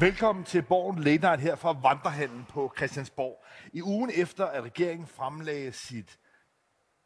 Velkommen 0.00 0.44
til 0.44 0.62
Borgen 0.62 0.98
Late 0.98 1.36
her 1.36 1.56
fra 1.56 1.72
Vandrehallen 1.72 2.46
på 2.48 2.72
Christiansborg. 2.76 3.44
I 3.72 3.82
ugen 3.82 4.10
efter, 4.14 4.46
at 4.46 4.64
regeringen 4.64 5.06
fremlagde 5.06 5.72
sit 5.72 6.18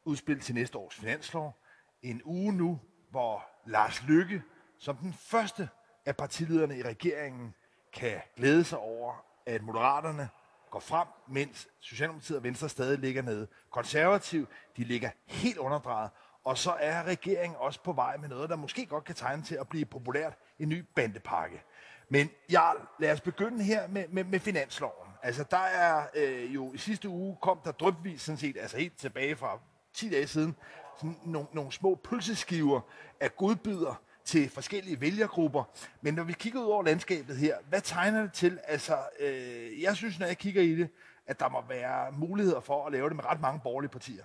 udspil 0.05 0.41
til 0.41 0.55
næste 0.55 0.79
års 0.79 0.95
finanslov, 0.95 1.57
en 2.03 2.22
uge 2.25 2.53
nu, 2.53 2.80
hvor 3.11 3.46
Lars 3.67 4.03
Lykke, 4.03 4.43
som 4.79 4.96
den 4.96 5.12
første 5.12 5.68
af 6.07 6.17
partilederne 6.17 6.79
i 6.79 6.82
regeringen, 6.82 7.54
kan 7.93 8.21
glæde 8.36 8.64
sig 8.64 8.79
over, 8.79 9.25
at 9.46 9.63
Moderaterne 9.63 10.29
går 10.71 10.81
frem, 10.81 11.08
mens 11.29 11.68
Socialdemokratiet 11.81 12.36
og 12.36 12.45
Venstre 12.45 12.68
stadig 12.68 12.99
ligger 12.99 13.22
nede. 13.22 13.46
Konservativ, 13.71 14.49
de 14.76 14.85
ligger 14.85 15.11
helt 15.26 15.58
underdrejet, 15.58 16.11
og 16.45 16.58
så 16.58 16.72
er 16.72 17.03
regeringen 17.03 17.57
også 17.57 17.82
på 17.82 17.93
vej 17.93 18.17
med 18.17 18.29
noget, 18.29 18.50
der 18.50 18.57
måske 18.57 18.86
godt 18.86 19.04
kan 19.04 19.14
tegne 19.14 19.43
til 19.43 19.54
at 19.54 19.68
blive 19.68 19.85
populært, 19.85 20.35
en 20.58 20.68
ny 20.68 20.85
bandepakke. 20.95 21.63
Men 22.08 22.31
Jarl, 22.53 22.76
lad 22.99 23.13
os 23.13 23.21
begynde 23.21 23.64
her 23.64 23.89
med, 23.89 24.04
med, 24.08 24.25
med 24.25 24.40
finansloven. 24.40 25.08
Altså, 25.22 25.44
der 25.50 25.57
er 25.57 26.07
øh, 26.14 26.54
jo 26.54 26.72
i 26.75 26.79
sidste 26.79 27.08
uge 27.08 27.36
kom 27.43 27.61
der 27.64 27.72
drøbvis, 27.72 28.22
sådan 28.22 28.39
set, 28.39 28.57
altså 28.61 28.77
helt 28.77 28.99
tilbage 28.99 29.36
fra 29.36 29.58
10 29.94 30.11
dage 30.11 30.27
siden, 30.27 30.57
sådan 30.96 31.17
nogle, 31.25 31.49
nogle 31.53 31.72
små 31.72 31.94
pølseskiver 31.94 32.80
af 33.20 33.36
godbyder 33.36 34.00
til 34.25 34.50
forskellige 34.50 35.00
vælgergrupper. 35.00 35.64
Men 36.00 36.14
når 36.14 36.25
vi 36.25 36.33
kigger 36.33 36.61
ud 36.61 36.67
over 36.67 36.83
landskabet 36.83 37.36
her, 37.36 37.56
hvad 37.69 37.80
tegner 37.80 38.22
det 38.22 38.33
til? 38.33 38.58
Altså, 38.64 38.98
øh, 39.20 39.83
jeg 39.83 39.97
synes, 39.97 40.19
når 40.19 40.27
jeg 40.27 40.39
kigger 40.39 40.62
i 40.62 40.75
det, 40.75 40.89
at 41.27 41.41
der 41.41 41.48
må 41.48 41.62
være 41.69 42.12
muligheder 42.12 42.61
for 42.61 42.86
at 42.86 42.92
lave 42.92 43.08
det 43.08 43.16
med 43.16 43.25
ret 43.25 43.41
mange 43.41 43.61
borgerlige 43.64 43.91
partier. 43.91 44.25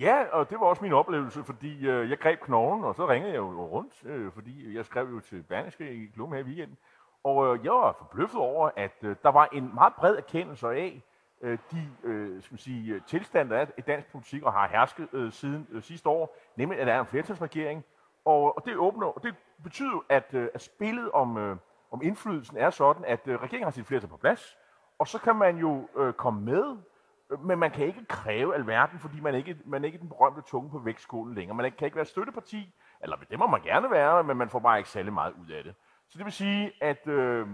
Ja, 0.00 0.24
og 0.32 0.50
det 0.50 0.60
var 0.60 0.66
også 0.66 0.82
min 0.82 0.92
oplevelse, 0.92 1.44
fordi 1.44 1.86
øh, 1.86 2.10
jeg 2.10 2.18
greb 2.18 2.40
knoglen, 2.40 2.84
og 2.84 2.94
så 2.94 3.08
ringede 3.08 3.32
jeg 3.32 3.38
jo 3.38 3.66
rundt, 3.66 4.04
øh, 4.04 4.32
fordi 4.32 4.76
jeg 4.76 4.84
skrev 4.84 5.08
jo 5.10 5.20
til 5.20 5.42
Berneske 5.42 5.92
i 5.92 6.06
Klum 6.06 6.32
her 6.32 6.38
i 6.38 6.42
weekenden. 6.42 6.76
Og 7.24 7.56
øh, 7.56 7.64
jeg 7.64 7.72
var 7.72 7.92
forbløffet 7.98 8.40
over, 8.40 8.70
at 8.76 8.96
øh, 9.02 9.16
der 9.22 9.28
var 9.28 9.48
en 9.52 9.74
meget 9.74 9.94
bred 9.94 10.16
erkendelse 10.16 10.68
af 10.68 11.02
øh, 11.42 11.58
de 11.72 11.88
øh, 12.04 12.42
skal 12.42 12.52
man 12.52 12.58
sige, 12.58 12.94
øh, 12.94 13.00
tilstand, 13.06 13.50
der 13.50 13.56
er 13.56 13.66
i 13.78 13.80
dansk 13.80 14.12
politik 14.12 14.42
og 14.42 14.52
har 14.52 14.68
hersket 14.68 15.08
øh, 15.12 15.32
siden 15.32 15.66
øh, 15.70 15.82
sidste 15.82 16.08
år, 16.08 16.36
nemlig 16.56 16.80
at 16.80 16.86
der 16.86 16.92
er 16.92 17.00
en 17.00 17.06
flertalsregering. 17.06 17.84
Og, 18.24 18.56
og 18.56 18.64
det 18.64 18.76
åbner, 18.76 19.06
og 19.06 19.22
det 19.22 19.34
betyder 19.62 19.90
jo, 19.90 20.02
at, 20.08 20.34
øh, 20.34 20.48
at 20.54 20.62
spillet 20.62 21.10
om, 21.10 21.36
øh, 21.36 21.56
om 21.90 22.02
indflydelsen 22.02 22.56
er 22.56 22.70
sådan, 22.70 23.04
at 23.04 23.20
øh, 23.26 23.42
regeringen 23.42 23.64
har 23.64 23.70
sit 23.70 23.86
flertal 23.86 24.08
på 24.08 24.16
plads, 24.16 24.58
og 24.98 25.08
så 25.08 25.18
kan 25.18 25.36
man 25.36 25.56
jo 25.56 25.88
øh, 25.96 26.12
komme 26.12 26.40
med 26.40 26.76
øh, 27.30 27.44
men 27.44 27.58
man 27.58 27.70
kan 27.70 27.86
ikke 27.86 28.04
kræve 28.04 28.54
alverden, 28.54 28.98
fordi 28.98 29.20
man 29.20 29.34
ikke, 29.34 29.58
man 29.64 29.82
er 29.82 29.86
ikke 29.86 29.98
den 29.98 30.08
berømte 30.08 30.42
tunge 30.46 30.70
på 30.70 30.78
vægtskålen 30.78 31.34
længere. 31.34 31.56
Man 31.56 31.72
kan 31.78 31.84
ikke 31.84 31.96
være 31.96 32.04
støtteparti, 32.04 32.74
eller 33.00 33.16
det 33.30 33.38
må 33.38 33.46
man 33.46 33.62
gerne 33.62 33.90
være, 33.90 34.24
men 34.24 34.36
man 34.36 34.48
får 34.48 34.58
bare 34.58 34.78
ikke 34.78 34.90
særlig 34.90 35.12
meget 35.12 35.34
ud 35.42 35.50
af 35.50 35.64
det. 35.64 35.74
Så 36.10 36.18
det 36.18 36.24
vil 36.24 36.32
sige, 36.32 36.72
at 36.80 37.06
øh, 37.06 37.46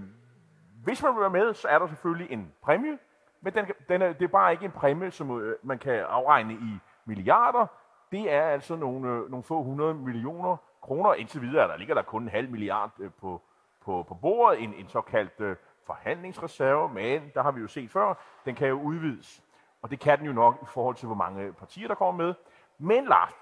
hvis 0.84 1.02
man 1.02 1.14
vil 1.14 1.20
være 1.20 1.30
med, 1.30 1.54
så 1.54 1.68
er 1.68 1.78
der 1.78 1.86
selvfølgelig 1.86 2.30
en 2.30 2.52
præmie, 2.62 2.98
men 3.40 3.54
den, 3.54 3.66
den 3.88 4.02
er, 4.02 4.12
det 4.12 4.22
er 4.22 4.28
bare 4.28 4.52
ikke 4.52 4.64
en 4.64 4.70
præmie, 4.70 5.10
som 5.10 5.40
øh, 5.40 5.56
man 5.62 5.78
kan 5.78 5.94
afregne 5.94 6.54
i 6.54 6.78
milliarder. 7.04 7.66
Det 8.12 8.32
er 8.32 8.42
altså 8.42 8.77
nogle, 8.77 9.08
øh, 9.08 9.30
nogle 9.30 9.42
få 9.42 9.62
hundrede 9.62 9.94
millioner 9.94 10.56
kroner. 10.82 11.14
Indtil 11.14 11.42
videre 11.42 11.68
der 11.68 11.77
ligger 11.77 11.94
der 11.94 12.02
kun 12.02 12.22
en 12.22 12.28
halv 12.28 12.50
milliard 12.50 12.90
øh, 12.98 13.10
på, 13.20 13.42
på, 13.84 14.04
på 14.08 14.14
bordet, 14.14 14.62
en, 14.62 14.74
en 14.74 14.88
såkaldt 14.88 15.40
øh, 15.40 15.56
forhandlingsreserve, 15.86 16.88
men 16.88 17.30
der 17.34 17.42
har 17.42 17.50
vi 17.50 17.60
jo 17.60 17.66
set 17.66 17.90
før, 17.90 18.14
den 18.44 18.54
kan 18.54 18.68
jo 18.68 18.80
udvides. 18.80 19.42
Og 19.82 19.90
det 19.90 20.00
kan 20.00 20.18
den 20.18 20.27
jo 20.27 20.32
nok 20.32 20.58
i 20.62 20.66
forhold 20.66 20.94
til, 20.94 21.06
hvor 21.06 21.16
mange 21.16 21.52
partier, 21.52 21.88
der 21.88 21.94
kommer 21.94 22.24
med. 22.24 22.34
Men 22.78 23.04
Lars, 23.04 23.32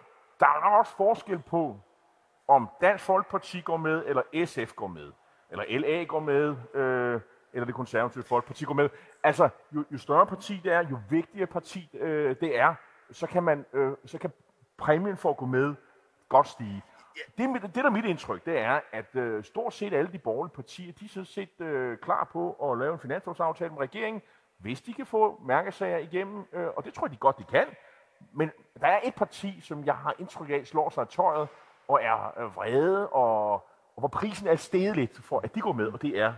der 0.41 0.47
er 0.47 0.79
også 0.79 0.97
forskel 0.97 1.39
på, 1.39 1.81
om 2.49 2.69
Dansk 2.81 3.05
Folkeparti 3.05 3.61
går 3.61 3.77
med, 3.77 4.03
eller 4.07 4.23
SF 4.45 4.75
går 4.75 4.87
med, 4.87 5.13
eller 5.51 5.79
LA 5.79 6.05
går 6.05 6.21
med, 6.21 6.57
øh, 6.75 7.21
eller 7.53 7.67
det 7.67 7.75
konservative 7.75 8.25
Folkeparti 8.25 8.65
går 8.65 8.75
med. 8.75 8.89
Altså, 9.23 9.49
jo, 9.73 9.85
jo 9.93 9.99
større 9.99 10.27
parti 10.27 10.61
det 10.65 10.73
er, 10.73 10.89
jo 10.91 10.99
vigtigere 11.11 11.47
parti 11.47 11.91
øh, 11.95 12.37
det 12.41 12.59
er, 12.59 12.75
så 13.11 13.27
kan, 13.27 13.43
man, 13.43 13.65
øh, 13.73 13.93
så 14.05 14.19
kan 14.19 14.33
præmien 14.79 15.17
for 15.17 15.31
at 15.31 15.37
gå 15.37 15.47
med 15.47 15.75
godt 16.29 16.49
stige. 16.49 16.83
Det, 17.39 17.63
det, 17.63 17.75
der 17.75 17.85
er 17.85 17.91
mit 17.91 18.05
indtryk, 18.05 18.47
det 18.47 18.59
er, 18.59 18.81
at 18.93 19.17
øh, 19.17 19.45
stort 19.45 19.75
set 19.75 19.93
alle 19.93 20.13
de 20.13 20.19
borgerlige 20.19 20.55
partier, 20.55 20.93
de 20.93 21.05
er 21.05 21.09
sådan 21.09 21.25
set 21.25 21.61
øh, 21.61 21.99
klar 21.99 22.29
på 22.33 22.53
at 22.53 22.79
lave 22.79 22.93
en 22.93 22.99
finanslovsaftale 22.99 23.71
med 23.71 23.81
regeringen, 23.81 24.23
hvis 24.59 24.81
de 24.83 24.93
kan 24.93 25.07
få 25.07 25.41
mærkesager 25.47 25.99
igennem, 25.99 26.45
øh, 26.53 26.67
og 26.77 26.85
det 26.85 26.95
tror 26.95 27.07
jeg 27.07 27.13
de 27.13 27.17
godt, 27.17 27.39
de 27.39 27.45
kan. 27.45 27.67
Men 28.33 28.51
der 28.81 28.87
er 28.87 29.01
et 29.05 29.15
parti, 29.15 29.61
som 29.61 29.85
jeg 29.85 29.97
har 29.97 30.15
indtryk 30.19 30.51
af, 30.51 30.67
slår 30.67 30.91
sig 30.91 31.03
i 31.03 31.07
tøjet 31.07 31.49
og 31.89 32.01
er 32.03 32.41
øh, 32.41 32.57
vrede, 32.57 33.09
og, 33.09 33.53
og 33.53 33.99
hvor 33.99 34.09
prisen 34.09 34.47
er 34.47 34.57
steget 34.57 34.97
lidt 34.97 35.25
for, 35.25 35.41
at 35.45 35.55
de 35.55 35.61
går 35.61 35.73
med, 35.73 35.87
og 35.87 36.03
det 36.03 36.19
er 36.19 36.33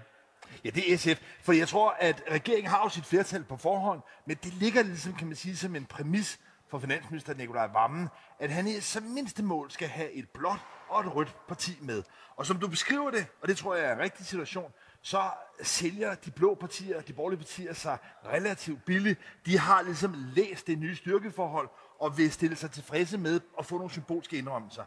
Ja, 0.65 0.71
det 0.71 0.93
er 0.93 0.97
SF. 0.97 1.23
For 1.43 1.53
jeg 1.53 1.69
tror, 1.69 1.97
at 2.01 2.23
regeringen 2.31 2.71
har 2.71 2.83
jo 2.85 2.89
sit 2.89 3.07
flertal 3.07 3.45
på 3.45 3.57
forhånd, 3.57 4.01
men 4.27 4.37
det 4.43 4.53
ligger 4.53 4.83
ligesom, 4.83 5.13
kan 5.13 5.27
man 5.27 5.37
sige, 5.37 5.57
som 5.57 5.77
en 5.77 5.85
præmis 5.85 6.41
for 6.69 6.79
finansminister 6.79 7.35
Nikolaj 7.35 7.67
Vammen, 7.67 8.09
at 8.39 8.51
han 8.51 8.67
i 8.67 8.81
som 8.81 9.03
mindste 9.03 9.43
mål 9.43 9.71
skal 9.71 9.89
have 9.89 10.13
et 10.13 10.29
blåt 10.29 10.59
og 10.89 11.01
et 11.01 11.15
rødt 11.15 11.37
parti 11.49 11.79
med. 11.81 12.03
Og 12.37 12.47
som 12.47 12.57
du 12.57 12.69
beskriver 12.69 13.11
det, 13.11 13.27
og 13.43 13.49
det 13.49 13.57
tror 13.57 13.75
jeg 13.75 13.85
er 13.85 13.93
en 13.93 14.01
rigtig 14.01 14.27
situation, 14.27 14.73
så 15.03 15.23
sælger 15.63 16.15
de 16.15 16.31
blå 16.31 16.55
partier, 16.55 17.01
de 17.01 17.13
borgerlige 17.13 17.39
partier 17.39 17.73
sig 17.73 17.99
relativt 18.25 18.85
billigt. 18.85 19.21
De 19.47 19.59
har 19.59 19.83
ligesom 19.83 20.15
læst 20.35 20.67
det 20.67 20.79
nye 20.79 20.97
styrkeforhold 20.97 21.69
og 21.99 22.19
vil 22.19 22.33
stille 22.33 22.57
sig 22.57 22.71
tilfredse 22.71 23.19
med 23.19 23.41
at 23.59 23.67
få 23.67 23.77
nogle 23.77 23.91
symbolske 23.91 24.39
indrømmelser. 24.39 24.85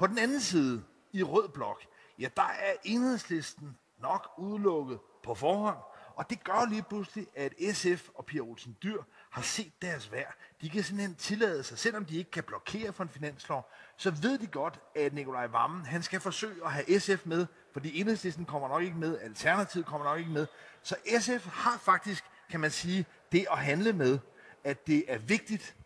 På 0.00 0.06
den 0.06 0.18
anden 0.18 0.40
side, 0.40 0.84
i 1.12 1.22
rød 1.22 1.48
blok, 1.48 1.82
ja, 2.18 2.28
der 2.36 2.42
er 2.42 2.72
enhedslisten 2.84 3.76
nok 3.98 4.30
udelukket 4.38 4.98
på 5.22 5.34
forhånd, 5.34 5.76
og 6.14 6.30
det 6.30 6.44
gør 6.44 6.68
lige 6.68 6.82
pludselig, 6.82 7.26
at 7.34 7.54
SF 7.72 8.08
og 8.14 8.24
Pia 8.24 8.40
Olsen 8.40 8.76
Dyr 8.82 9.02
har 9.30 9.42
set 9.42 9.72
deres 9.82 10.12
værd. 10.12 10.34
De 10.60 10.70
kan 10.70 10.82
simpelthen 10.82 11.14
tillade 11.14 11.62
sig, 11.62 11.78
selvom 11.78 12.04
de 12.04 12.16
ikke 12.18 12.30
kan 12.30 12.44
blokere 12.44 12.92
for 12.92 13.02
en 13.02 13.08
finanslov, 13.08 13.70
så 13.96 14.10
ved 14.10 14.38
de 14.38 14.46
godt, 14.46 14.80
at 14.94 15.14
Nikolaj 15.14 15.46
Vammen, 15.46 15.84
han 15.84 16.02
skal 16.02 16.20
forsøge 16.20 16.64
at 16.64 16.72
have 16.72 17.00
SF 17.00 17.26
med, 17.26 17.46
fordi 17.72 18.00
enhedslisten 18.00 18.44
kommer 18.44 18.68
nok 18.68 18.82
ikke 18.82 18.98
med, 18.98 19.18
Alternativet 19.18 19.86
kommer 19.86 20.06
nok 20.06 20.18
ikke 20.18 20.30
med. 20.30 20.46
Så 20.82 20.96
SF 21.20 21.46
har 21.46 21.78
faktisk, 21.78 22.24
kan 22.50 22.60
man 22.60 22.70
sige, 22.70 23.06
det 23.32 23.46
at 23.50 23.58
handle 23.58 23.92
med, 23.92 24.18
at 24.64 24.86
det 24.86 25.04
er 25.08 25.18
vigtigt, 25.18 25.76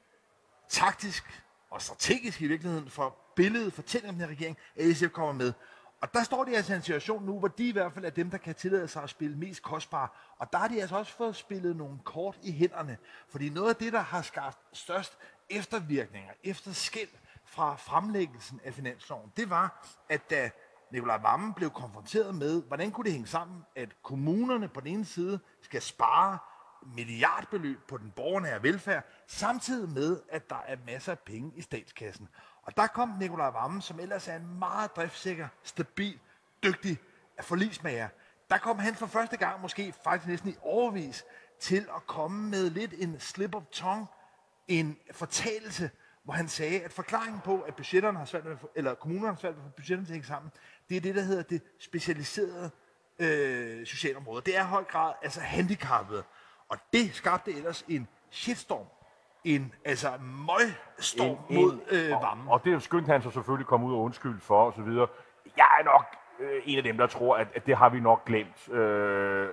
taktisk 0.69 1.43
og 1.71 1.83
strategisk 1.83 2.41
i 2.41 2.47
virkeligheden 2.47 2.91
for 2.91 3.24
billedet, 3.37 3.72
fortælling 3.72 4.09
om 4.09 4.15
den 4.15 4.25
her 4.25 4.31
regering, 4.31 4.59
at 4.77 4.97
SF 4.97 5.11
kommer 5.12 5.33
med. 5.33 5.53
Og 6.00 6.15
der 6.15 6.22
står 6.22 6.45
de 6.45 6.56
altså 6.56 6.72
i 6.72 6.77
en 6.77 6.83
situation 6.83 7.25
nu, 7.25 7.39
hvor 7.39 7.49
de 7.49 7.69
i 7.69 7.72
hvert 7.72 7.93
fald 7.93 8.05
er 8.05 8.11
dem, 8.11 8.31
der 8.31 8.39
kan 8.39 8.55
tillade 8.55 8.89
sig 8.89 9.03
at 9.03 9.11
spille 9.11 9.37
mest 9.37 9.62
kostbare. 9.62 10.09
Og 10.39 10.53
der 10.53 10.59
har 10.59 10.69
de 10.69 10.81
altså 10.81 10.97
også 10.97 11.12
fået 11.12 11.37
spillet 11.37 11.77
nogle 11.77 11.99
kort 12.05 12.39
i 12.43 12.53
hænderne. 12.53 12.99
Fordi 13.28 13.49
noget 13.49 13.69
af 13.69 13.77
det, 13.77 13.93
der 13.93 14.00
har 14.00 14.22
skabt 14.22 14.59
størst 14.72 15.19
eftervirkninger, 15.50 16.31
efterskæld 16.45 17.09
fra 17.45 17.77
fremlæggelsen 17.77 18.61
af 18.65 18.75
finansloven, 18.75 19.33
det 19.37 19.51
var, 19.51 19.87
at 20.09 20.31
da 20.31 20.51
Nikolaj 20.91 21.16
Vammen 21.16 21.55
blev 21.55 21.71
konfronteret 21.71 22.34
med, 22.34 22.62
hvordan 22.62 22.91
kunne 22.91 23.05
det 23.05 23.12
hænge 23.12 23.27
sammen, 23.27 23.65
at 23.77 24.03
kommunerne 24.03 24.69
på 24.69 24.81
den 24.81 24.89
ene 24.89 25.05
side 25.05 25.39
skal 25.62 25.83
spare 25.83 26.39
milliardbeløb 26.87 27.78
på 27.89 27.99
den 27.99 28.11
borgernære 28.11 28.62
velfærd, 28.62 29.05
samtidig 29.27 29.89
med, 29.89 30.21
at 30.28 30.51
der 30.51 30.62
er 30.66 30.77
masser 30.87 31.12
af 31.12 31.19
penge 31.19 31.53
i 31.56 31.62
statskassen. 31.62 32.28
Og 32.65 32.77
der 32.77 32.87
kom 32.87 33.13
Nikolaj 33.21 33.51
Vammen, 33.51 33.83
som 33.83 34.01
ellers 34.01 34.29
er 34.29 34.37
en 34.37 34.59
meget 34.59 34.97
driftsikker, 34.97 35.49
stabil, 35.63 36.19
dygtig 36.63 36.99
forlismager. 37.41 38.09
Der 38.51 38.59
kom 38.59 38.79
han 38.79 38.95
for 38.95 39.07
første 39.07 39.37
gang, 39.37 39.61
måske 39.61 39.95
faktisk 40.05 40.29
næsten 40.29 40.51
i 40.51 40.57
overvis, 40.63 41.25
til 41.61 41.89
at 41.97 42.07
komme 42.07 42.51
med 42.51 42.71
lidt 42.71 42.95
en 42.99 43.21
slip 43.21 43.55
of 43.55 43.63
tongue, 43.73 44.07
en 44.69 44.99
fortalelse, 45.13 45.91
hvor 46.25 46.35
han 46.35 46.49
sagde, 46.49 46.81
at 46.81 46.93
forklaringen 46.93 47.41
på, 47.41 47.61
at 47.61 47.77
budgetterne 47.77 48.19
har 48.19 48.25
svært 48.25 48.45
med, 48.45 48.57
eller 48.75 48.95
kommunerne 48.95 49.28
har 49.34 49.41
svært 49.41 49.57
med 49.57 49.65
at 49.65 49.71
få 49.71 49.77
budgetterne 49.77 50.07
til 50.07 50.13
at 50.13 50.15
hænge 50.15 50.27
sammen, 50.27 50.53
det 50.89 50.97
er 50.97 51.01
det, 51.01 51.15
der 51.15 51.22
hedder 51.22 51.43
det 51.43 51.63
specialiserede 51.78 52.71
øh, 53.19 53.87
socialområde. 53.87 54.43
Det 54.47 54.57
er 54.57 54.60
i 54.60 54.67
høj 54.67 54.84
grad 54.84 55.13
altså 55.22 55.41
handicappet. 55.41 56.25
Og 56.69 56.78
det 56.93 57.15
skabte 57.15 57.53
ellers 57.53 57.84
en 57.89 58.09
shitstorm 58.31 58.87
en 59.45 59.75
altså 59.85 60.09
møgstorm 60.21 61.37
en, 61.51 61.61
mod 61.61 61.79
øh, 61.91 62.11
varmen. 62.11 62.49
Og, 62.49 62.53
og 62.53 62.65
det 62.65 62.83
skyndte 62.83 63.13
han 63.13 63.23
så 63.23 63.31
selvfølgelig 63.31 63.67
komme 63.67 63.87
ud 63.87 63.93
og 63.93 64.01
undskylde 64.01 64.41
for 64.41 64.67
osv. 64.67 64.89
Jeg 65.57 65.67
er 65.81 65.85
nok 65.85 66.07
øh, 66.41 66.63
en 66.65 66.79
af 66.79 66.85
dem, 66.85 66.97
der 66.97 67.07
tror, 67.07 67.37
at, 67.37 67.49
at 67.55 67.67
det 67.67 67.77
har 67.77 67.89
vi 67.89 68.01
nok 68.01 68.25
glemt 68.25 68.69
øh, 68.69 69.49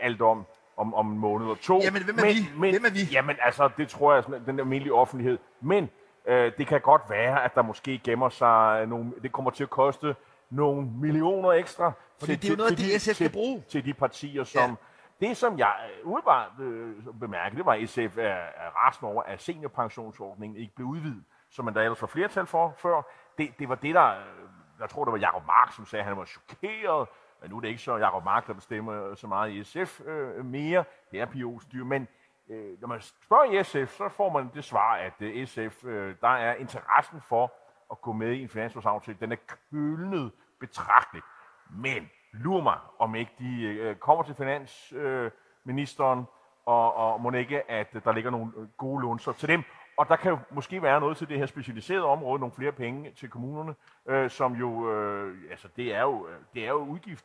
alt 0.00 0.22
om 0.22 0.46
om, 0.76 0.94
om 0.94 1.12
en 1.12 1.18
måned 1.18 1.46
eller 1.46 1.58
to. 1.62 1.80
Jamen, 1.82 2.02
hvem 2.02 2.18
er 2.18 2.22
men, 2.22 2.34
vi? 2.34 2.48
Men, 2.56 2.70
hvem 2.70 2.84
er 2.84 2.90
vi? 2.90 3.00
Jamen, 3.12 3.36
altså, 3.42 3.70
det 3.76 3.88
tror 3.88 4.14
jeg, 4.14 4.24
den 4.46 4.60
almindelige 4.60 4.94
offentlighed. 4.94 5.38
Men 5.60 5.90
øh, 6.26 6.52
det 6.58 6.66
kan 6.66 6.80
godt 6.80 7.02
være, 7.08 7.44
at 7.44 7.54
der 7.54 7.62
måske 7.62 8.00
gemmer 8.04 8.28
sig 8.28 8.86
nogle... 8.86 9.12
Det 9.22 9.32
kommer 9.32 9.50
til 9.50 9.62
at 9.62 9.70
koste 9.70 10.16
nogle 10.50 10.88
millioner 11.00 11.52
ekstra. 11.52 11.92
Fordi 12.18 12.32
til, 12.32 12.42
det 12.42 12.48
er 12.48 12.52
jo 12.52 12.56
noget, 12.56 12.76
til, 12.78 12.92
det 12.92 13.00
SF 13.00 13.14
skal 13.14 13.30
bruge. 13.30 13.62
Til 13.68 13.84
de 13.84 13.94
partier, 13.94 14.44
som... 14.44 14.70
Ja 14.70 14.76
det, 15.22 15.36
som 15.36 15.58
jeg 15.58 15.90
øh, 15.90 16.06
umiddelbart 16.06 16.52
øh, 16.60 16.96
bemærkede, 17.20 17.58
det 17.58 17.66
var, 17.66 17.72
at 17.72 17.88
SF 17.88 18.18
er, 18.18 18.44
er 18.64 18.70
rasende 18.70 19.12
over, 19.12 19.22
at 19.22 19.42
seniorpensionsordningen 19.42 20.56
ikke 20.56 20.74
blev 20.74 20.86
udvidet, 20.86 21.24
som 21.50 21.64
man 21.64 21.74
der 21.74 21.82
ellers 21.82 22.02
var 22.02 22.08
flertal 22.08 22.46
for 22.46 22.74
før. 22.78 23.02
Det, 23.38 23.58
det 23.58 23.68
var 23.68 23.74
det, 23.74 23.94
der, 23.94 24.10
øh, 24.10 24.48
jeg 24.80 24.88
tror, 24.88 25.04
det 25.04 25.12
var 25.12 25.18
Jacob 25.18 25.46
Mark, 25.46 25.72
som 25.72 25.86
sagde, 25.86 26.00
at 26.00 26.08
han 26.08 26.16
var 26.16 26.24
chokeret 26.24 27.08
Men 27.40 27.50
nu 27.50 27.56
er 27.56 27.60
det 27.60 27.68
ikke 27.68 27.82
så 27.82 27.96
Jacob 27.96 28.24
Mark, 28.24 28.46
der 28.46 28.52
bestemmer 28.52 29.10
øh, 29.10 29.16
så 29.16 29.26
meget 29.26 29.52
i 29.52 29.64
SF 29.64 30.00
øh, 30.06 30.44
mere. 30.44 30.84
Det 31.10 31.20
er 31.20 31.26
Pia 31.26 31.44
Dyr. 31.72 31.84
Men 31.84 32.08
øh, 32.50 32.80
når 32.80 32.88
man 32.88 33.00
spørger 33.00 33.60
i 33.60 33.64
SF, 33.64 33.96
så 33.96 34.08
får 34.08 34.30
man 34.30 34.50
det 34.54 34.64
svar, 34.64 34.94
at 34.94 35.12
øh, 35.20 35.46
SF, 35.46 35.84
øh, 35.84 36.14
der 36.20 36.28
er 36.28 36.54
interessen 36.54 37.20
for 37.20 37.52
at 37.90 38.00
gå 38.00 38.12
med 38.12 38.32
i 38.32 38.42
en 38.42 38.48
finanslovsaftale, 38.48 39.18
den 39.20 39.32
er 39.32 39.36
kølnet 39.70 40.32
betragteligt. 40.60 41.24
Men 41.70 42.10
lurer 42.32 42.62
mig, 42.62 42.78
om 42.98 43.14
ikke 43.14 43.32
de 43.38 43.62
øh, 43.62 43.96
kommer 43.96 44.24
til 44.24 44.34
finansministeren, 44.34 46.18
øh, 46.18 46.24
og, 46.66 46.94
og 46.94 47.20
må 47.20 47.30
ikke, 47.30 47.70
at 47.70 47.92
der 48.04 48.12
ligger 48.12 48.30
nogle 48.30 48.52
øh, 48.56 48.68
gode 48.76 49.00
lunser 49.00 49.32
til 49.32 49.48
dem. 49.48 49.62
Og 49.96 50.08
der 50.08 50.16
kan 50.16 50.30
jo 50.30 50.38
måske 50.50 50.82
være 50.82 51.00
noget 51.00 51.16
til 51.16 51.28
det 51.28 51.38
her 51.38 51.46
specialiserede 51.46 52.04
område, 52.04 52.40
nogle 52.40 52.54
flere 52.54 52.72
penge 52.72 53.10
til 53.10 53.30
kommunerne, 53.30 53.74
øh, 54.06 54.30
som 54.30 54.52
jo, 54.52 54.92
øh, 54.92 55.36
altså 55.50 55.68
det 55.76 55.94
er 55.94 56.02
jo, 56.02 56.26
øh, 56.26 56.34
det 56.54 56.64
er 56.64 56.68
jo 56.68 56.78
udgift, 56.78 57.24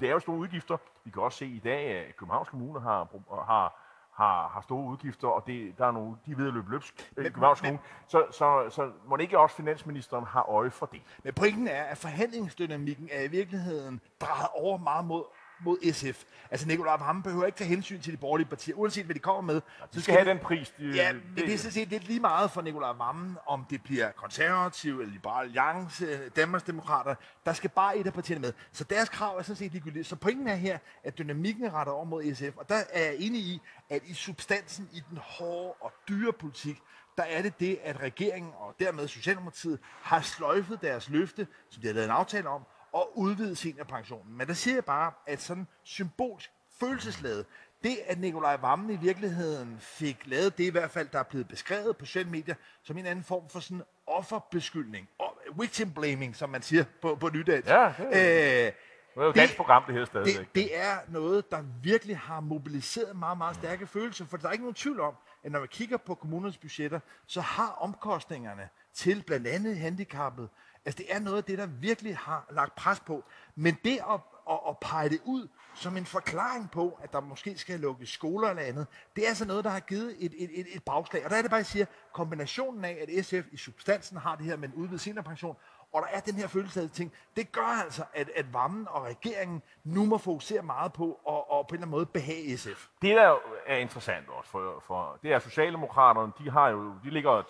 det 0.00 0.08
er 0.08 0.12
jo 0.12 0.18
store 0.18 0.36
udgifter. 0.36 0.76
Vi 1.04 1.10
kan 1.10 1.22
også 1.22 1.38
se 1.38 1.46
i 1.46 1.58
dag, 1.58 2.06
at 2.08 2.16
Københavns 2.16 2.48
Kommune 2.48 2.80
har, 2.80 3.08
har, 3.44 3.85
har, 4.16 4.48
har 4.48 4.60
store 4.60 4.84
udgifter, 4.84 5.28
og 5.28 5.46
det, 5.46 5.78
der 5.78 5.86
er 5.86 5.90
nogle, 5.90 6.16
de 6.26 6.38
ved 6.38 6.46
at 6.48 6.54
løbe 6.54 6.70
løbsk 6.70 7.12
i 7.18 7.22
Københavns 7.22 7.60
Kommune. 7.60 7.78
Så, 8.08 8.24
så, 8.30 8.66
så 8.70 8.90
må 9.06 9.16
det 9.16 9.22
ikke 9.22 9.38
også 9.38 9.56
finansministeren 9.56 10.24
har 10.24 10.42
øje 10.42 10.70
for 10.70 10.86
det. 10.86 11.02
Men 11.24 11.34
pointen 11.34 11.68
er, 11.68 11.82
at 11.82 11.98
forhandlingsdynamikken 11.98 13.08
er 13.12 13.22
i 13.22 13.28
virkeligheden 13.28 14.00
drejet 14.20 14.48
over 14.54 14.78
meget 14.78 15.04
mod 15.04 15.24
mod 15.60 15.92
SF. 15.92 16.24
Altså 16.50 16.66
Nikolaj 16.66 16.96
Vammen 16.96 17.22
behøver 17.22 17.46
ikke 17.46 17.58
tage 17.58 17.68
hensyn 17.68 18.00
til 18.00 18.12
de 18.12 18.16
borgerlige 18.16 18.48
partier, 18.48 18.74
uanset 18.74 19.04
hvad 19.04 19.14
de 19.14 19.20
kommer 19.20 19.42
med. 19.42 19.54
Ja, 19.80 19.86
de 19.94 20.02
skal 20.02 20.14
have 20.14 20.30
den 20.30 20.38
pris. 20.38 20.70
De, 20.78 20.90
ja, 20.94 21.12
det, 21.12 21.46
det 21.46 21.54
er 21.54 21.58
sådan 21.58 21.72
set 21.72 21.88
lidt 21.88 22.08
lige 22.08 22.20
meget 22.20 22.50
for 22.50 22.62
Nikolaj 22.62 22.92
Vammen, 22.92 23.36
om 23.46 23.64
det 23.70 23.82
bliver 23.82 24.10
konservativ 24.12 25.00
eller 25.00 25.12
liberal 25.12 25.44
alliance, 25.44 26.28
Danmarksdemokrater. 26.28 27.14
Der 27.46 27.52
skal 27.52 27.70
bare 27.70 27.98
et 27.98 28.06
af 28.06 28.12
partierne 28.12 28.40
med. 28.40 28.52
Så 28.72 28.84
deres 28.84 29.08
krav 29.08 29.36
er 29.38 29.42
sådan 29.42 29.56
set 29.56 29.72
ligegyldigt. 29.72 30.06
Så 30.06 30.16
pointen 30.16 30.48
er 30.48 30.54
her, 30.54 30.78
at 31.04 31.18
dynamikken 31.18 31.64
er 31.64 31.74
rettet 31.74 31.94
over 31.94 32.04
mod 32.04 32.34
SF. 32.34 32.56
Og 32.56 32.68
der 32.68 32.82
er 32.92 33.04
jeg 33.04 33.16
enig 33.18 33.40
i, 33.40 33.62
at 33.88 34.02
i 34.06 34.14
substansen 34.14 34.88
i 34.92 35.02
den 35.10 35.18
hårde 35.22 35.72
og 35.80 35.92
dyre 36.08 36.32
politik, 36.32 36.82
der 37.16 37.22
er 37.22 37.42
det 37.42 37.60
det, 37.60 37.78
at 37.82 38.00
regeringen 38.00 38.52
og 38.58 38.74
dermed 38.80 39.08
Socialdemokratiet 39.08 39.78
har 40.02 40.20
sløjfet 40.20 40.82
deres 40.82 41.08
løfte, 41.08 41.46
som 41.70 41.82
de 41.82 41.86
har 41.86 41.94
lavet 41.94 42.04
en 42.04 42.10
aftale 42.10 42.48
om, 42.48 42.62
og 42.96 43.18
udvide 43.18 43.56
seniorpensionen. 43.56 44.38
Men 44.38 44.46
der 44.46 44.52
siger 44.52 44.74
jeg 44.74 44.84
bare, 44.84 45.12
at 45.26 45.42
sådan 45.42 45.66
symbolsk 45.82 46.50
følelsesladet, 46.80 47.46
det 47.84 47.98
at 48.06 48.18
Nikolaj 48.18 48.56
Vammen 48.56 48.90
i 48.90 48.96
virkeligheden 48.96 49.76
fik 49.80 50.22
lavet 50.24 50.58
det 50.58 50.64
i 50.64 50.68
hvert 50.70 50.90
fald, 50.90 51.08
der 51.12 51.18
er 51.18 51.22
blevet 51.22 51.48
beskrevet 51.48 51.96
på 51.96 52.04
sociale 52.04 52.30
medier, 52.30 52.54
som 52.82 52.98
en 52.98 53.06
anden 53.06 53.24
form 53.24 53.48
for 53.48 53.60
sådan 53.60 53.82
offerbeskyldning, 54.06 55.08
og 55.18 55.38
victim 55.58 55.92
blaming, 55.92 56.36
som 56.36 56.50
man 56.50 56.62
siger 56.62 56.84
på, 57.02 57.14
på 57.14 57.28
nydansk. 57.28 57.68
Ja, 57.68 57.92
det 57.98 58.06
er, 58.12 58.66
øh, 58.66 58.72
det 59.16 59.22
er 59.22 59.24
jo 59.24 59.30
et 59.30 59.54
program, 59.56 59.82
det 59.86 59.94
her 59.94 60.04
stadigvæk. 60.04 60.36
Det, 60.36 60.54
det 60.54 60.78
er 60.78 60.96
noget, 61.08 61.50
der 61.50 61.62
virkelig 61.82 62.18
har 62.18 62.40
mobiliseret 62.40 63.16
meget, 63.16 63.38
meget 63.38 63.56
stærke 63.56 63.86
følelser, 63.86 64.24
for 64.26 64.36
der 64.36 64.48
er 64.48 64.52
ikke 64.52 64.64
nogen 64.64 64.74
tvivl 64.74 65.00
om, 65.00 65.14
at 65.44 65.52
når 65.52 65.58
man 65.58 65.68
kigger 65.68 65.96
på 65.96 66.14
kommunernes 66.14 66.58
budgetter, 66.58 67.00
så 67.26 67.40
har 67.40 67.68
omkostningerne 67.68 68.68
til 68.94 69.22
blandt 69.26 69.46
andet 69.46 69.76
handicappet, 69.76 70.48
Altså 70.86 70.98
det 70.98 71.14
er 71.14 71.18
noget 71.18 71.36
af 71.36 71.44
det, 71.44 71.58
der 71.58 71.66
virkelig 71.66 72.16
har 72.16 72.46
lagt 72.50 72.74
pres 72.74 73.00
på. 73.00 73.24
Men 73.54 73.76
det 73.84 73.98
at, 74.10 74.20
at, 74.50 74.58
at 74.68 74.78
pege 74.80 75.08
det 75.08 75.20
ud 75.24 75.48
som 75.74 75.96
en 75.96 76.06
forklaring 76.06 76.70
på, 76.70 76.98
at 77.02 77.12
der 77.12 77.20
måske 77.20 77.58
skal 77.58 77.80
lukke 77.80 78.06
skoler 78.06 78.48
eller 78.48 78.62
andet, 78.62 78.86
det 79.16 79.24
er 79.24 79.28
altså 79.28 79.44
noget, 79.44 79.64
der 79.64 79.70
har 79.70 79.80
givet 79.80 80.16
et, 80.18 80.34
et, 80.38 80.60
et, 80.60 80.66
et 80.74 80.82
bagslag. 80.84 81.24
Og 81.24 81.30
der 81.30 81.36
er 81.36 81.42
det 81.42 81.50
bare, 81.50 81.58
jeg 81.58 81.66
siger, 81.66 81.86
kombinationen 82.12 82.84
af, 82.84 83.06
at 83.08 83.24
SF 83.24 83.46
i 83.52 83.56
substansen 83.56 84.16
har 84.16 84.36
det 84.36 84.46
her 84.46 84.56
med 84.56 84.68
en 84.68 84.74
udvidet 84.74 85.00
seniorpension, 85.00 85.56
og 85.92 86.02
der 86.02 86.16
er 86.16 86.20
den 86.20 86.34
her 86.34 86.46
følelse 86.46 86.80
af 86.80 86.90
ting, 86.90 87.12
det 87.36 87.52
gør 87.52 87.82
altså, 87.84 88.04
at, 88.14 88.30
at 88.36 88.54
Vammen 88.54 88.86
og 88.90 89.02
regeringen 89.02 89.62
nu 89.84 90.06
må 90.06 90.18
fokusere 90.18 90.62
meget 90.62 90.92
på 90.92 91.20
og, 91.24 91.50
og 91.50 91.66
på 91.66 91.74
en 91.74 91.74
eller 91.74 91.86
anden 91.86 91.90
måde 91.90 92.06
behage 92.06 92.58
SF. 92.58 92.88
Det, 93.02 93.16
der 93.16 93.36
er 93.66 93.76
interessant 93.76 94.28
også, 94.28 94.50
for, 94.50 94.82
for 94.86 95.18
det 95.22 95.32
er 95.32 95.38
Socialdemokraterne, 95.38 96.32
de, 96.38 96.50
har 96.50 96.68
jo, 96.68 96.94
de 97.04 97.10
ligger 97.10 97.42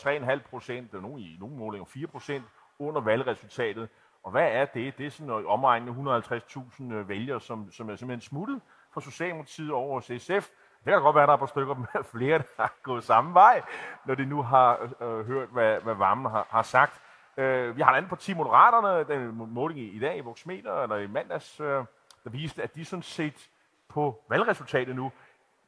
3,5 0.43 0.51
procent, 0.51 0.95
og 0.95 1.03
nogle 1.03 1.23
i 1.23 1.37
nogle 1.41 1.57
målinger 1.57 1.85
4 1.85 2.07
procent 2.07 2.45
under 2.79 3.01
valgresultatet. 3.01 3.89
Og 4.23 4.31
hvad 4.31 4.49
er 4.53 4.65
det? 4.65 4.99
Det 4.99 5.07
er 5.07 5.11
sådan 5.11 5.27
noget 5.27 5.47
omregnende 5.47 6.23
150.000 6.23 6.93
øh, 6.93 7.09
vælgere, 7.09 7.41
som, 7.41 7.73
som 7.73 7.91
er 7.91 7.97
simpelthen 7.97 8.29
smuttet 8.29 8.61
fra 8.95 9.01
Socialdemokratiet 9.01 9.71
over 9.71 9.95
hos 9.95 10.23
SF. 10.23 10.51
Det 10.85 10.93
kan 10.93 11.03
godt 11.03 11.15
være, 11.15 11.23
at 11.23 11.29
der 11.29 11.33
er 11.33 11.39
på 11.39 11.47
stykker 11.47 11.75
med 11.95 12.05
flere, 12.05 12.39
der 12.39 12.63
har 12.63 12.75
gået 12.83 13.05
samme 13.05 13.35
vej, 13.35 13.63
når 14.05 14.15
de 14.15 14.27
nu 14.27 14.43
har 14.43 14.95
øh, 15.01 15.19
øh 15.19 15.27
hørt, 15.27 15.49
hvad, 15.49 15.81
hvad 15.81 15.95
varmen 15.95 16.31
har, 16.31 16.47
har 16.51 16.63
sagt. 16.63 17.01
Øh, 17.37 17.77
vi 17.77 17.83
har 17.83 17.93
et 17.93 17.97
andet 17.97 18.09
parti, 18.09 18.35
Moderaterne, 18.35 19.15
den 19.15 19.53
måling 19.53 19.81
i, 19.81 19.89
i 19.89 19.99
dag 19.99 20.17
i 20.17 20.21
Voxmeter, 20.21 20.83
eller 20.83 20.97
i 20.97 21.07
mandags, 21.07 21.61
øh, 21.61 21.85
der 22.25 22.31
viste, 22.31 22.63
at 22.63 22.75
de 22.75 22.85
sådan 22.85 23.03
set 23.03 23.51
på 23.89 24.25
valgresultatet 24.29 24.97
nu, 24.97 25.13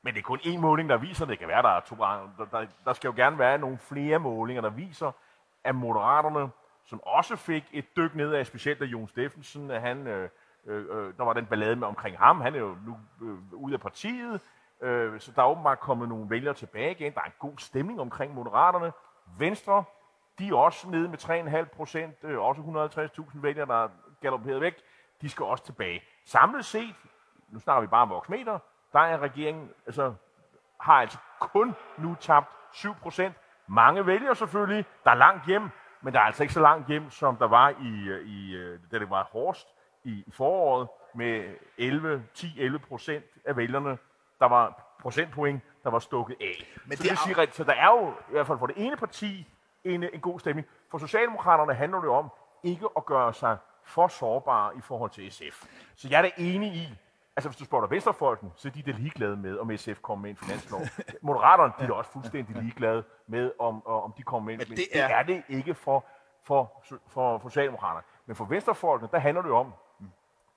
men 0.03 0.15
det 0.15 0.21
er 0.21 0.25
kun 0.25 0.39
én 0.39 0.59
måling, 0.59 0.89
der 0.89 0.97
viser, 0.97 1.27
det 1.27 1.39
kan 1.39 1.49
være, 1.49 1.63
der 1.63 1.69
er 1.69 1.81
to, 1.81 1.97
der, 1.97 2.47
der, 2.53 2.67
der 2.85 2.93
skal 2.93 3.09
jo 3.09 3.15
gerne 3.17 3.39
være 3.39 3.59
nogle 3.59 3.79
flere 3.79 4.19
målinger, 4.19 4.63
der 4.63 4.71
viser, 4.71 5.13
at 5.65 5.75
Moderaterne 5.75 6.51
som 6.89 7.01
også 7.03 7.37
fik 7.37 7.65
et 7.73 7.97
dyk 7.97 8.15
ned 8.15 8.33
af 8.33 8.47
specielt 8.47 8.83
af 8.83 8.87
Jon 8.87 9.09
Steffensen. 9.09 9.71
Han, 9.71 10.07
øh, 10.07 10.29
øh, 10.67 10.85
øh, 10.91 11.15
der 11.17 11.25
var 11.25 11.33
den 11.33 11.47
ballade 11.47 11.77
med 11.77 11.89
omkring 11.89 12.19
ham. 12.19 12.41
Han 12.41 12.55
er 12.55 12.59
jo 12.59 12.77
nu 12.87 12.97
øh, 13.23 13.53
ude 13.53 13.75
af 13.75 13.81
partiet, 13.81 14.41
øh, 14.81 15.21
så 15.21 15.33
der 15.37 15.43
er 15.43 15.47
åbenbart 15.47 15.81
kommet 15.81 16.09
nogle 16.09 16.31
vælgere 16.31 16.55
tilbage 16.55 16.91
igen. 16.91 17.15
Der 17.15 17.21
er 17.21 17.25
en 17.25 17.33
god 17.39 17.59
stemning 17.59 18.01
omkring 18.01 18.35
Moderaterne. 18.35 18.93
Venstre, 19.39 19.85
de 20.39 20.49
er 20.49 20.55
også 20.55 20.91
nede 20.91 21.09
med 21.09 21.19
3,5 21.19 21.65
procent, 21.77 22.17
øh, 22.23 22.39
også 22.39 22.63
150.000 22.63 23.43
vælgere, 23.43 23.67
der 23.67 23.85
er 23.85 23.89
galopperet 24.21 24.61
væk. 24.61 24.75
De 25.23 25.29
skal 25.29 25.45
også 25.45 25.65
tilbage. 25.65 26.03
Samlet 26.25 26.65
set, 26.65 26.95
nu 27.49 27.59
snakker 27.59 27.81
vi 27.81 27.87
bare 27.87 28.03
om 28.03 28.11
voksmeter, 28.11 28.59
der 28.93 29.01
er 29.01 29.19
regeringen, 29.19 29.71
altså, 29.87 30.15
har 30.81 30.95
altså 30.95 31.19
kun 31.41 31.75
nu 31.99 32.17
tabt 32.21 32.49
7 32.73 32.95
procent. 32.95 33.35
Mange 33.67 34.07
vælger 34.07 34.35
selvfølgelig, 34.35 34.85
der 35.05 35.11
er 35.11 35.15
langt 35.15 35.47
hjem, 35.47 35.71
men 36.03 36.13
der 36.13 36.21
er 36.21 36.25
altså 36.25 36.43
ikke 36.43 36.55
så 36.55 36.61
langt 36.61 36.89
hjem, 36.89 37.11
som 37.11 37.37
der 37.37 37.49
var 37.49 37.69
i, 37.71 38.09
øh, 38.09 38.29
i 38.29 38.55
øh, 38.55 38.81
da 38.93 38.99
det 38.99 39.11
var 39.11 39.29
Horst 39.33 39.69
i, 40.05 40.25
i 40.27 40.31
foråret, 40.31 40.89
med 41.15 41.55
11, 41.79 42.25
10-11 42.39 42.79
procent 42.79 43.25
af 43.45 43.57
vælgerne, 43.57 43.99
der 44.41 44.47
var 44.47 44.97
procentpoint, 45.03 45.63
der 45.85 45.91
var 45.91 45.99
stukket 45.99 46.37
af. 46.41 46.81
Men 46.87 46.97
så, 46.97 47.03
det, 47.03 47.11
det 47.11 47.19
sige, 47.19 47.53
så 47.53 47.65
der 47.65 47.73
er 47.73 47.87
jo 47.87 48.09
i 48.09 48.31
hvert 48.31 48.47
fald 48.47 48.59
for 48.59 48.67
det 48.67 48.77
ene 48.79 48.97
parti 48.97 49.47
en, 49.85 50.03
en 50.03 50.21
god 50.21 50.41
stemning. 50.41 50.67
For 50.91 50.99
Socialdemokraterne 50.99 51.75
handler 51.75 52.01
det 52.01 52.11
om 52.11 52.31
ikke 52.63 52.87
at 52.97 53.07
gøre 53.07 53.35
sig 53.35 53.57
for 53.85 54.09
sårbare 54.09 54.77
i 54.77 54.81
forhold 54.81 55.11
til 55.11 55.33
SF. 55.33 55.67
Så 55.97 56.09
jeg 56.11 56.19
er 56.19 56.23
da 56.23 56.31
enig 56.39 56.75
i, 56.75 56.99
Altså, 57.39 57.49
hvis 57.49 57.57
du 57.57 57.65
spørger 57.65 57.87
Venstrefolken, 57.87 58.53
så 58.57 58.69
er 58.69 58.73
de 58.73 58.83
da 58.83 58.91
ligeglade 58.91 59.37
med, 59.37 59.59
om 59.59 59.77
SF 59.77 60.01
kommer 60.03 60.23
med 60.23 60.31
en 60.31 60.37
finanslov. 60.37 60.81
Moderaterne, 61.23 61.73
de 61.81 61.85
er 61.85 61.93
også 61.93 62.11
fuldstændig 62.11 62.57
ligeglade 62.57 63.05
med, 63.27 63.53
om, 63.59 63.87
om 63.87 64.13
de 64.17 64.23
kommer 64.23 64.47
med 64.47 64.55
en 64.55 64.77
det 64.77 64.87
er... 64.93 65.07
det 65.07 65.17
er 65.17 65.23
det 65.23 65.43
ikke 65.49 65.75
for, 65.75 66.05
for, 66.43 66.83
for, 67.07 67.39
for 67.39 67.49
Socialdemokraterne. 67.49 68.03
Men 68.27 68.37
for 68.37 68.45
Venstrefolkene, 68.45 69.11
der 69.13 69.19
handler 69.19 69.43
det 69.43 69.53
om, 69.53 69.73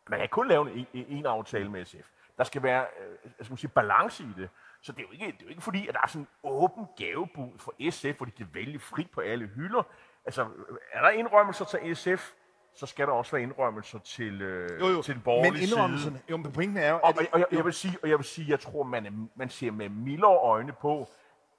man 0.10 0.20
kan 0.20 0.30
kun 0.30 0.48
lave 0.48 0.72
en, 0.72 0.88
en 0.94 1.26
aftale 1.26 1.72
med 1.72 1.86
SF. 1.86 2.10
Der 2.38 2.44
skal 2.44 2.64
være 2.64 2.86
øh, 3.00 3.46
skal 3.46 3.58
sige, 3.58 3.72
balance 3.72 4.24
i 4.24 4.34
det. 4.38 4.50
Så 4.82 4.92
det 4.92 5.00
er, 5.00 5.04
jo 5.04 5.12
ikke, 5.12 5.26
det 5.26 5.42
er 5.42 5.44
jo 5.44 5.50
ikke 5.50 5.62
fordi, 5.62 5.88
at 5.88 5.94
der 5.94 6.02
er 6.02 6.08
sådan 6.08 6.22
en 6.22 6.28
åben 6.44 6.86
gavebud 6.98 7.58
for 7.58 7.74
SF, 7.92 8.18
hvor 8.18 8.26
de 8.26 8.32
kan 8.32 8.50
vælge 8.54 8.80
frit 8.80 9.12
på 9.12 9.22
alle 9.22 9.48
hylder. 9.48 9.84
Altså, 10.26 10.48
er 10.92 11.02
der 11.02 11.10
indrømmelser 11.10 11.66
til 11.66 11.96
SF, 11.96 12.32
så 12.74 12.86
skal 12.86 13.08
der 13.08 13.14
også 13.14 13.32
være 13.32 13.42
indrømmelser 13.42 14.00
til, 14.00 14.42
øh, 14.42 14.80
jo, 14.80 14.88
jo. 14.88 15.02
til 15.02 15.14
den 15.14 15.22
borgerlige 15.22 15.52
men 15.52 15.62
indrømmelserne, 15.62 16.18
side. 16.18 16.32
Jo, 16.32 16.38
men 16.38 16.52
pointen 16.52 16.78
er 16.78 16.90
jo... 16.90 16.96
Og, 16.96 17.02
og, 17.04 17.26
og, 17.32 17.40
jeg, 17.40 17.48
jeg, 17.52 17.66
vil 17.66 17.74
sige, 17.74 17.98
og 18.04 18.10
jeg 18.10 18.18
vil 18.18 18.26
sige, 18.26 18.50
jeg 18.50 18.60
tror, 18.60 18.84
man, 18.84 19.06
er, 19.06 19.12
man 19.36 19.50
ser 19.50 19.72
med 19.72 19.90
mildere 19.90 20.38
øjne 20.38 20.74
på, 20.74 21.10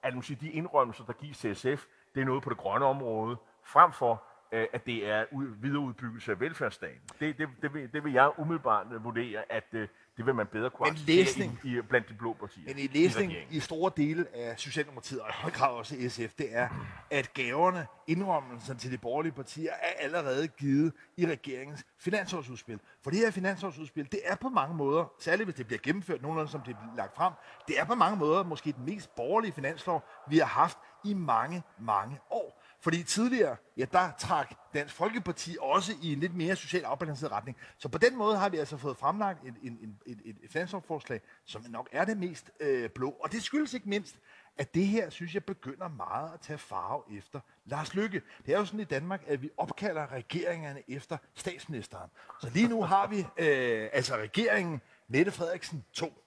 at 0.03 0.15
man 0.15 0.23
siger, 0.23 0.41
de 0.41 0.51
indrømmelser, 0.51 1.05
der 1.05 1.13
gives 1.13 1.39
til 1.39 1.57
SF, 1.57 1.87
det 2.15 2.21
er 2.21 2.25
noget 2.25 2.43
på 2.43 2.51
det 2.51 2.59
grønne 2.59 2.87
område, 2.87 3.37
frem 3.65 3.93
for, 3.93 4.23
øh, 4.53 4.67
at 4.73 4.87
det 4.87 5.09
er 5.11 5.25
ud, 5.33 5.47
videreudbyggelse 5.61 6.33
af 6.33 6.41
velfærdsstaten. 6.41 7.01
Det, 7.21 7.39
det, 7.39 7.49
det, 7.63 7.75
vil, 7.75 7.93
det 7.93 8.05
vil 8.05 8.13
jeg 8.13 8.31
umiddelbart 8.39 8.87
vurdere, 9.05 9.53
at 9.53 9.67
øh, 9.73 9.89
det 10.17 10.27
vil 10.27 10.35
man 10.35 10.47
bedre 10.47 10.71
kunne 10.71 10.91
men 10.91 10.99
læsning, 11.07 11.61
i, 11.65 11.79
i, 11.79 11.81
blandt 11.81 12.09
de 12.09 12.15
blå 12.15 12.33
partier. 12.33 12.65
Men 12.67 12.79
i 12.79 12.87
læsning 12.87 13.33
i, 13.33 13.37
i 13.51 13.61
store 13.61 13.93
dele 13.97 14.27
af 14.35 14.59
Socialdemokratiet, 14.59 15.21
og 15.21 15.29
i 15.29 15.33
høj 15.35 15.51
grad 15.51 15.73
også 15.73 15.97
SF, 16.09 16.35
det 16.39 16.47
er, 16.57 16.69
at 17.11 17.35
gaverne, 17.35 17.87
indrømmelserne 18.07 18.79
til 18.79 18.93
de 18.93 18.99
borgerlige 18.99 19.33
partier, 19.33 19.73
er 19.73 19.93
allerede 20.01 20.49
givet 20.49 20.93
i 21.17 21.27
regeringens 21.27 21.85
finansårsudspil. 21.99 22.81
For 23.03 23.11
det 23.11 23.19
her 23.19 23.31
finansårsudspil, 23.31 24.13
det 24.13 24.21
er 24.25 24.37
på 24.37 24.49
mange 24.49 24.77
måder, 24.77 25.13
særligt 25.21 25.47
hvis 25.47 25.55
det 25.55 25.67
bliver 25.67 25.81
gennemført 25.83 26.23
nogenlunde 26.23 26.51
som 26.51 26.61
det 26.61 26.77
bliver 26.77 26.97
lagt 26.97 27.17
frem, 27.17 27.33
det 27.69 27.81
er 27.81 27.85
på 27.85 27.95
mange 27.95 28.17
måder 28.17 28.43
måske 28.43 28.73
den 28.73 28.85
mest 28.85 29.15
borgerlige 29.17 29.53
finanslov, 29.53 30.05
vi 30.29 30.39
har 30.39 30.47
haft 30.47 30.79
i 31.05 31.15
mange, 31.15 31.63
mange 31.79 32.19
år. 32.31 32.62
Fordi 32.83 33.03
tidligere, 33.03 33.57
ja, 33.77 33.85
der 33.93 34.11
trak 34.19 34.55
Dansk 34.75 34.95
Folkeparti 34.95 35.57
også 35.61 35.93
i 36.03 36.13
en 36.13 36.21
lidt 36.21 36.35
mere 36.35 36.57
socialt 36.57 36.85
afbalanceret 36.85 37.33
retning. 37.33 37.57
Så 37.79 37.89
på 37.89 37.99
den 37.99 38.17
måde 38.17 38.37
har 38.37 38.49
vi 38.49 38.57
altså 38.57 38.77
fået 38.77 38.97
fremlagt 38.97 39.45
et, 39.45 39.55
et, 39.63 39.73
et, 40.07 40.21
et, 40.25 40.37
et 40.43 40.51
finanslovsforslag, 40.51 41.21
som 41.45 41.65
nok 41.69 41.89
er 41.93 42.05
det 42.05 42.17
mest 42.17 42.51
øh, 42.61 42.91
blå. 42.91 43.11
Og 43.11 43.33
det 43.33 43.43
skyldes 43.43 43.75
ikke 43.75 43.89
mindst, 43.89 44.17
at 44.57 44.75
det 44.75 44.87
her, 44.87 45.11
synes 45.11 45.35
jeg, 45.35 45.45
begynder 45.45 45.89
meget 45.89 46.35
at 46.35 46.41
tage 46.41 46.59
farve 46.59 47.03
efter 47.19 47.41
Lars 47.65 47.95
Lykke. 47.95 48.23
Det 48.47 48.55
er 48.55 48.59
jo 48.59 48.65
sådan 48.65 48.81
i 48.81 48.85
Danmark, 48.85 49.23
at 49.27 49.43
vi 49.43 49.51
opkalder 49.57 50.13
regeringerne 50.13 50.83
efter 50.89 51.17
statsministeren. 51.35 52.11
Så 52.41 52.51
lige 52.51 52.69
nu 52.69 52.83
har 52.83 53.07
vi 53.07 53.19
øh, 53.19 53.89
altså 53.93 54.17
regeringen 54.17 54.81
Mette 55.09 55.33
Frederiksen 55.33 55.85
2. 55.93 56.25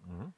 Mm. 0.00 0.32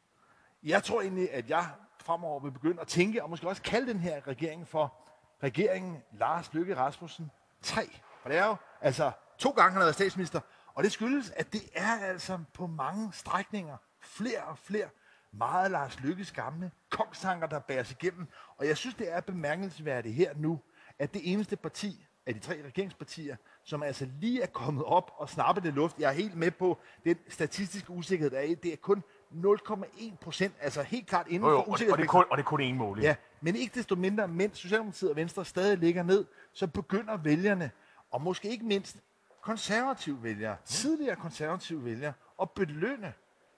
Jeg 0.63 0.83
tror 0.85 1.01
egentlig, 1.01 1.33
at 1.33 1.51
jeg 1.51 1.69
fremover 2.01 2.41
vil 2.41 2.51
begynde 2.51 2.81
at 2.81 2.89
tænke, 2.89 3.23
og 3.23 3.31
måske 3.31 3.49
også 3.49 3.63
kalde 3.63 3.87
den 3.87 4.01
her 4.01 4.27
regering 4.27 4.69
for 4.69 5.08
regeringen 5.43 6.03
Lars 6.13 6.53
Lykke 6.53 6.77
Rasmussen 6.77 7.31
3. 7.63 8.01
For 8.23 8.29
det 8.29 8.39
er 8.39 8.47
jo 8.47 8.57
altså 8.81 9.11
to 9.39 9.51
gange, 9.51 9.73
han 9.73 9.81
har 9.81 9.87
været 9.87 9.95
statsminister, 9.95 10.41
og 10.75 10.85
det 10.85 10.93
skyldes, 10.93 11.31
at 11.31 11.53
det 11.53 11.63
er 11.75 11.99
altså 12.01 12.39
på 12.55 12.67
mange 12.67 13.13
strækninger 13.13 13.77
flere 14.01 14.43
og 14.43 14.59
flere 14.59 14.89
meget 15.33 15.71
Lars 15.71 16.01
Lykkes 16.01 16.33
gamle 16.33 16.71
kongstanker, 16.91 17.47
der 17.47 17.59
bæres 17.59 17.91
igennem. 17.91 18.27
Og 18.57 18.67
jeg 18.67 18.77
synes, 18.77 18.95
det 18.95 19.13
er 19.13 19.21
bemærkelsesværdigt 19.21 20.15
her 20.15 20.35
nu, 20.37 20.61
at 20.99 21.15
det 21.15 21.33
eneste 21.33 21.57
parti 21.57 22.07
af 22.27 22.35
de 22.35 22.41
tre 22.41 22.63
regeringspartier, 22.65 23.37
som 23.65 23.83
altså 23.83 24.09
lige 24.21 24.43
er 24.43 24.47
kommet 24.47 24.85
op 24.85 25.11
og 25.17 25.29
snappet 25.29 25.65
det 25.65 25.75
luft. 25.75 25.99
Jeg 25.99 26.09
er 26.09 26.15
helt 26.15 26.37
med 26.37 26.51
på 26.51 26.81
den 27.05 27.19
statistiske 27.29 27.91
usikkerhed, 27.91 28.31
der 28.31 28.39
er 28.39 28.43
i. 28.43 28.55
Det 28.55 28.73
er 28.73 28.77
kun 28.77 29.03
0,1 29.33 30.17
procent, 30.21 30.55
altså 30.61 30.83
helt 30.83 31.07
klart 31.07 31.27
inden 31.29 31.49
Jo, 31.49 31.55
jo, 31.55 31.65
for 31.69 31.77
det, 31.77 31.93
og, 31.93 31.99
det 31.99 32.09
kun, 32.09 32.25
og 32.31 32.37
det 32.39 32.43
er 32.43 32.47
kun 32.47 32.61
én 32.61 32.75
mål. 32.75 33.01
Ja, 33.01 33.15
men 33.41 33.57
ikke 33.57 33.75
desto 33.79 33.97
mindre, 33.97 34.29
mens 34.29 34.59
Socialdemokratiet 34.59 35.11
og 35.11 35.17
Venstre 35.17 35.45
stadig 35.45 35.79
ligger 35.79 36.03
ned, 36.03 36.25
så 36.53 36.67
begynder 36.67 37.17
vælgerne, 37.17 37.71
og 38.11 38.23
måske 38.23 38.49
ikke 38.49 38.65
mindst 38.65 38.97
konservative 39.41 40.23
vælgere, 40.23 40.57
tidligere 40.65 41.17
konservative 41.17 41.85
vælgere, 41.85 42.13
at 42.43 42.51
belønne 42.51 43.13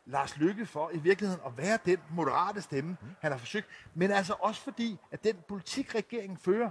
Lars 0.07 0.37
Lykke 0.37 0.67
for 0.67 0.91
i 0.95 0.99
virkeligheden 0.99 1.43
at 1.47 1.59
være 1.59 1.79
den 1.85 1.99
moderate 2.11 2.63
stemme, 2.63 2.97
han 3.21 3.33
har 3.33 3.39
forsøgt. 3.39 3.67
Men 3.95 4.11
altså 4.11 4.35
også 4.41 4.61
fordi, 4.63 4.99
at 5.11 5.25
den 5.25 5.37
politik, 5.49 5.95
regeringen 5.95 6.39
fører, 6.39 6.71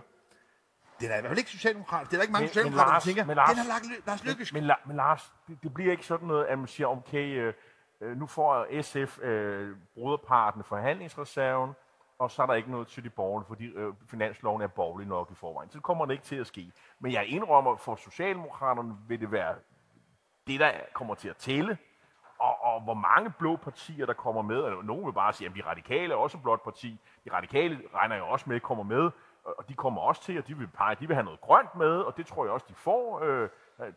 den 1.00 1.12
er 1.12 1.18
i 1.18 1.20
hvert 1.20 1.30
fald 1.30 1.38
ikke 1.38 1.52
socialdemokratisk. 1.52 2.12
Det 2.12 2.16
er 2.16 2.20
der 2.20 2.24
ikke 2.24 2.32
mange 2.32 2.42
Men- 2.44 2.46
men 2.46 2.50
socialdemokrater, 2.50 2.88
der 2.90 2.94
Lars- 2.94 3.04
tænker, 3.04 3.26
men 3.26 3.36
Lars- 3.36 3.50
den 3.50 3.58
har 3.58 3.68
lagt 3.68 3.86
Lars 4.08 4.24
Lykkes. 4.24 4.54
Men, 4.54 4.72
La- 4.72 4.88
men 4.88 4.96
Lars, 4.96 5.34
det, 5.48 5.58
det 5.64 5.74
bliver 5.74 5.92
ikke 5.92 6.06
sådan 6.06 6.28
noget, 6.28 6.46
at 6.46 6.60
man 6.60 6.68
siger, 6.68 6.88
okay, 6.88 7.38
øh, 7.40 7.54
Øh, 8.02 8.18
nu 8.18 8.28
får 8.28 8.82
SF 8.82 9.20
øh, 9.20 9.78
broderparten 9.94 10.64
forhandlingsreserven, 10.64 11.74
og 12.20 12.32
så 12.32 12.42
er 12.42 12.46
der 12.46 12.54
ikke 12.54 12.72
noget 12.72 12.88
til 12.88 13.04
de 13.04 13.10
borgerlige, 13.10 13.48
fordi 13.48 13.66
øh, 13.66 13.94
finansloven 14.08 14.62
er 14.62 14.68
borgerlig 14.68 15.08
nok 15.08 15.32
i 15.32 15.36
forvejen. 15.36 15.70
Så 15.70 15.80
kommer 15.80 16.06
det 16.06 16.14
ikke 16.14 16.24
til 16.24 16.36
at 16.36 16.48
ske. 16.48 16.72
Men 17.00 17.12
jeg 17.12 17.26
indrømmer, 17.26 17.76
for 17.76 17.96
Socialdemokraterne 17.96 18.98
vil 19.08 19.20
det 19.20 19.32
være 19.32 19.56
det, 20.48 20.60
der 20.60 20.72
kommer 20.94 21.16
til 21.16 21.30
at 21.30 21.38
tælle, 21.38 21.78
og, 22.40 22.64
og 22.64 22.82
hvor 22.82 22.94
mange 22.94 23.34
blå 23.40 23.56
partier, 23.56 24.06
der 24.06 24.14
kommer 24.14 24.42
med, 24.42 24.58
eller 24.58 24.82
nogen 24.82 25.06
vil 25.06 25.14
bare 25.14 25.34
sige, 25.34 25.50
at 25.50 25.56
de 25.56 25.62
radikale 25.66 26.14
er 26.14 26.18
også 26.18 26.38
et 26.38 26.44
blåt 26.44 26.62
parti. 26.62 27.00
De 27.26 27.32
radikale 27.34 27.82
regner 27.94 28.16
jo 28.16 28.28
også 28.28 28.50
med, 28.50 28.60
kommer 28.60 28.84
med, 28.84 29.12
og 29.44 29.58
og 29.58 29.70
de 29.70 29.74
kommer 29.74 30.02
også 30.02 30.24
til, 30.24 30.38
og 30.38 30.48
de 30.48 30.58
vil, 30.58 30.68
pege, 30.68 30.96
de 30.96 31.08
vil 31.08 31.16
have 31.16 31.24
noget 31.24 31.42
grønt 31.42 31.76
med, 31.76 32.02
og 32.02 32.18
det 32.18 32.26
tror 32.26 32.46
jeg 32.46 32.54
også, 32.54 32.66
de 32.70 32.74
får. 32.74 33.22
Øh, 33.24 33.50
øh 33.82 33.94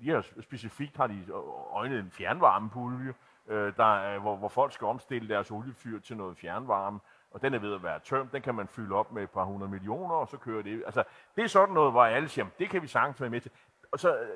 de 0.00 0.10
har 0.10 0.26
specifikt 0.42 0.96
har 0.96 1.06
de 1.06 1.32
øjnet 1.72 1.98
en 1.98 2.10
fjernvarmepulje, 2.10 3.14
øh, 3.48 3.76
der, 3.76 4.18
hvor, 4.18 4.36
hvor 4.36 4.48
folk 4.48 4.72
skal 4.72 4.86
omstille 4.86 5.28
deres 5.28 5.50
oliefyr 5.50 6.00
til 6.00 6.16
noget 6.16 6.38
fjernvarme, 6.38 7.00
og 7.30 7.42
den 7.42 7.54
er 7.54 7.58
ved 7.58 7.74
at 7.74 7.82
være 7.82 8.00
tømt, 8.00 8.32
den 8.32 8.42
kan 8.42 8.54
man 8.54 8.68
fylde 8.68 8.94
op 8.94 9.12
med 9.12 9.22
et 9.22 9.30
par 9.30 9.44
hundrede 9.44 9.70
millioner, 9.70 10.14
og 10.14 10.28
så 10.28 10.36
kører 10.36 10.62
det. 10.62 10.82
Altså, 10.86 11.04
det 11.36 11.44
er 11.44 11.48
sådan 11.48 11.74
noget, 11.74 11.92
hvor 11.92 12.04
alle 12.04 12.28
siger, 12.28 12.46
det 12.58 12.70
kan 12.70 12.82
vi 12.82 12.86
sagtens 12.86 13.20
være 13.20 13.30
med 13.30 13.40
til. 13.40 13.50
Og 13.92 13.98
så, 13.98 14.18
øh, 14.18 14.28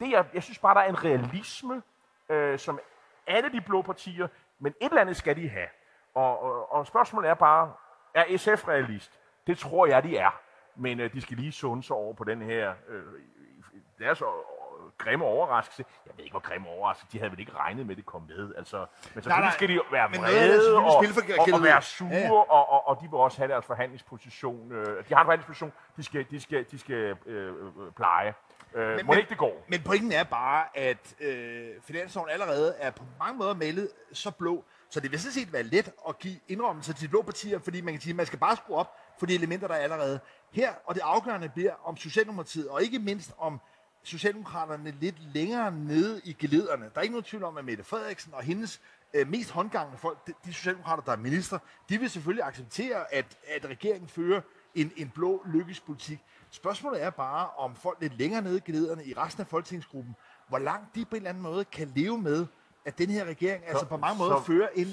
det 0.00 0.08
er, 0.08 0.24
jeg 0.34 0.42
synes 0.42 0.58
bare, 0.58 0.74
der 0.74 0.80
er 0.80 0.88
en 0.88 1.04
realisme, 1.04 1.82
øh, 2.28 2.58
som 2.58 2.80
alle 3.26 3.52
de 3.52 3.60
blå 3.60 3.82
partier, 3.82 4.28
men 4.58 4.74
et 4.80 4.88
eller 4.88 5.00
andet 5.00 5.16
skal 5.16 5.36
de 5.36 5.48
have. 5.48 5.68
Og, 6.14 6.42
og, 6.42 6.72
og 6.72 6.86
spørgsmålet 6.86 7.30
er 7.30 7.34
bare, 7.34 7.72
er 8.14 8.36
SF 8.36 8.68
realist? 8.68 9.20
Det 9.46 9.58
tror 9.58 9.86
jeg, 9.86 10.02
de 10.02 10.16
er. 10.16 10.40
Men 10.74 11.00
øh, 11.00 11.12
de 11.12 11.20
skal 11.20 11.36
lige 11.36 11.52
sunde 11.52 11.82
sig 11.82 11.96
over 11.96 12.14
på 12.14 12.24
den 12.24 12.42
her, 12.42 12.74
øh, 12.88 13.02
deres 13.98 14.22
grimme 14.98 15.24
overraskelse. 15.24 15.84
Jeg 16.06 16.12
ved 16.16 16.24
ikke, 16.24 16.32
hvor 16.32 16.40
grimme 16.40 16.68
overraskelse. 16.68 17.12
De 17.12 17.18
havde 17.18 17.30
vel 17.30 17.40
ikke 17.40 17.52
regnet 17.52 17.86
med, 17.86 17.90
at 17.94 17.96
det 17.96 18.06
kom 18.06 18.22
med. 18.28 18.54
Altså, 18.56 18.76
men 18.78 18.86
selvfølgelig 19.22 19.40
nej. 19.40 19.50
skal 19.52 19.68
de 19.68 19.80
være 19.92 20.08
vrede 20.10 20.76
og, 20.76 20.84
og, 20.84 20.96
og 21.52 21.62
være 21.62 21.82
sure, 21.82 22.10
Ja, 22.10 22.32
og, 22.32 22.50
og, 22.70 22.88
og 22.88 22.96
de 23.02 23.08
vil 23.10 23.18
også 23.18 23.38
have 23.38 23.48
deres 23.48 23.64
forhandlingsposition. 23.66 24.72
Øh, 24.72 24.86
de 25.08 25.14
har 25.14 25.20
en 25.20 25.26
forhandlingsposition, 25.26 25.72
de 25.96 26.04
skal, 26.04 26.26
de 26.30 26.40
skal, 26.40 26.66
de 26.70 26.78
skal 26.78 27.16
øh, 27.26 27.52
pleje. 27.96 28.34
Øh, 28.74 28.96
Men- 28.96 29.06
må 29.06 29.12
men- 29.12 29.18
ikke 29.18 29.30
det 29.30 29.38
går? 29.38 29.64
Men 29.68 29.82
pointen 29.82 30.12
er 30.12 30.24
bare, 30.24 30.64
at 30.74 31.14
øh, 31.20 31.68
finansloven 31.82 32.30
allerede 32.30 32.74
er 32.78 32.90
på 32.90 33.02
mange 33.18 33.38
måder 33.38 33.54
malet 33.54 33.88
så 34.12 34.30
blå, 34.30 34.64
så 34.90 35.00
det 35.00 35.10
vil 35.10 35.20
sådan 35.20 35.32
set 35.32 35.52
være 35.52 35.62
let 35.62 35.90
at 36.08 36.18
give 36.18 36.36
indrømmelser 36.48 36.92
til 36.94 37.02
de 37.06 37.10
blå 37.10 37.22
partier, 37.22 37.58
fordi 37.58 37.80
man 37.80 37.94
kan 37.94 38.00
sige, 38.00 38.10
at 38.12 38.16
man 38.16 38.26
skal 38.26 38.38
bare 38.38 38.56
skrue 38.56 38.76
op 38.76 38.96
for 39.18 39.26
de 39.26 39.34
elementer, 39.34 39.68
der 39.68 39.74
er 39.74 39.78
allerede 39.78 40.20
her. 40.52 40.72
Og 40.84 40.94
det 40.94 41.00
afgørende 41.04 41.48
bliver 41.48 41.72
om 41.84 41.96
Socialdemokratiet, 41.96 42.68
og 42.68 42.82
ikke 42.82 42.98
mindst 42.98 43.32
om 43.38 43.60
Socialdemokraterne 44.04 44.94
lidt 45.00 45.34
længere 45.34 45.72
nede 45.72 46.20
i 46.24 46.32
gelederne. 46.32 46.84
Der 46.84 46.90
er 46.98 47.00
ikke 47.00 47.12
nogen 47.12 47.24
tvivl 47.24 47.44
om, 47.44 47.56
at 47.56 47.64
Mette 47.64 47.84
Frederiksen 47.84 48.34
og 48.34 48.42
hendes 48.42 48.80
øh, 49.14 49.28
mest 49.28 49.50
håndgangende 49.50 49.98
folk, 49.98 50.26
de, 50.26 50.32
de 50.44 50.52
socialdemokrater, 50.54 51.02
der 51.02 51.12
er 51.12 51.16
minister, 51.16 51.58
de 51.88 51.98
vil 51.98 52.10
selvfølgelig 52.10 52.44
acceptere, 52.44 53.14
at, 53.14 53.26
at 53.56 53.66
regeringen 53.70 54.08
fører 54.08 54.40
en, 54.74 54.92
en 54.96 55.08
blå 55.14 55.42
lykkespolitik. 55.46 56.18
Spørgsmålet 56.50 57.02
er 57.02 57.10
bare, 57.10 57.48
om 57.58 57.74
folk 57.76 57.98
lidt 58.00 58.18
længere 58.18 58.42
nede 58.42 58.56
i 58.56 58.60
gelederne 58.66 59.04
i 59.04 59.14
resten 59.16 59.40
af 59.40 59.46
folketingsgruppen, 59.46 60.16
hvor 60.48 60.58
langt 60.58 60.94
de 60.94 61.04
på 61.04 61.10
en 61.10 61.16
eller 61.16 61.28
anden 61.30 61.42
måde 61.42 61.64
kan 61.64 61.92
leve 61.96 62.18
med, 62.18 62.46
at 62.86 62.98
den 62.98 63.10
her 63.10 63.24
regering 63.24 63.64
altså 63.66 63.86
på 63.86 63.96
mange 63.96 64.18
måder 64.18 64.36
så- 64.36 64.42
fører 64.42 64.68
en 64.74 64.86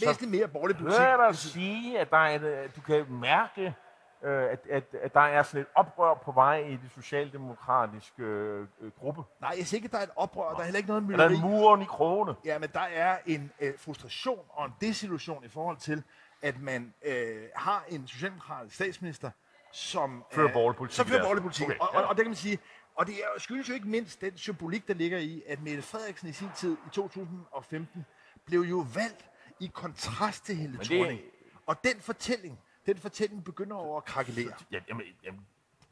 væsentligt 0.00 0.30
mere 0.30 0.48
borgerlig 0.48 0.76
politik. 0.76 1.00
Jeg 1.00 1.18
dig 1.28 1.36
sige, 1.38 1.98
at 1.98 2.10
der 2.10 2.16
er 2.16 2.34
et, 2.36 2.42
øh, 2.42 2.68
du 2.76 2.80
kan 2.80 3.06
mærke, 3.12 3.74
øh, 4.22 4.42
at, 4.52 4.66
at, 4.70 4.84
at 5.02 5.14
der 5.14 5.20
er 5.20 5.42
sådan 5.42 5.60
et 5.60 5.66
oprør 5.74 6.14
på 6.14 6.32
vej 6.32 6.56
i 6.58 6.72
det 6.72 6.90
socialdemokratiske 6.94 8.22
øh, 8.22 8.66
øh, 8.80 8.90
gruppe? 8.98 9.22
Nej, 9.40 9.54
jeg 9.58 9.66
siger 9.66 9.78
ikke, 9.78 9.86
at 9.86 9.92
der 9.92 9.98
er 9.98 10.02
et 10.02 10.10
oprør, 10.16 10.52
der 10.52 10.58
er 10.58 10.64
heller 10.64 10.78
ikke 10.78 10.88
noget 10.88 11.12
Er 11.12 11.16
der 11.16 11.28
en 11.28 11.40
muren 11.40 11.82
i 11.82 11.84
krogene? 11.84 12.34
Ja, 12.44 12.58
men 12.58 12.68
der 12.72 12.80
er 12.80 13.18
en 13.26 13.52
øh, 13.60 13.78
frustration 13.78 14.44
og 14.48 14.66
en 14.66 14.72
desillusion 14.80 15.44
i 15.44 15.48
forhold 15.48 15.76
til, 15.76 16.02
at 16.42 16.60
man 16.60 16.94
øh, 17.04 17.42
har 17.54 17.84
en 17.88 18.06
socialdemokratisk 18.06 18.74
statsminister, 18.74 19.30
som 19.72 20.24
Fører 20.32 20.48
øh, 20.48 20.52
borgerlig 20.52 20.76
politik 20.76 20.96
Som 20.96 21.06
fører 21.06 21.18
der. 21.18 21.24
borgerlig 21.24 21.42
politik. 21.42 21.66
Okay, 21.66 21.78
og, 21.80 21.88
ja. 21.92 22.00
og, 22.00 22.06
og, 22.06 22.16
det 22.16 22.24
kan 22.24 22.30
man 22.30 22.36
sige, 22.36 22.58
og 22.94 23.06
det 23.06 23.14
er, 23.14 23.40
skyldes 23.40 23.68
jo 23.68 23.74
ikke 23.74 23.88
mindst 23.88 24.20
den 24.20 24.36
symbolik, 24.36 24.88
der 24.88 24.94
ligger 24.94 25.18
i, 25.18 25.42
at 25.46 25.62
Mette 25.62 25.82
Frederiksen 25.82 26.28
i 26.28 26.32
sin 26.32 26.48
tid 26.56 26.76
i 26.86 26.90
2015 26.92 28.06
blev 28.46 28.60
jo 28.60 28.86
valgt 28.94 29.24
i 29.60 29.70
kontrast 29.74 30.46
til 30.46 30.56
Helle 30.56 30.78
Thorning. 30.84 31.20
Og 31.66 31.84
den 31.84 32.00
fortælling, 32.00 32.58
den 32.86 32.96
fortælling 32.98 33.44
begynder 33.44 33.76
over 33.76 33.96
at 33.96 34.04
krakelere. 34.04 34.52
Ja, 34.72 34.78
jamen, 34.88 35.02
jamen, 35.24 35.40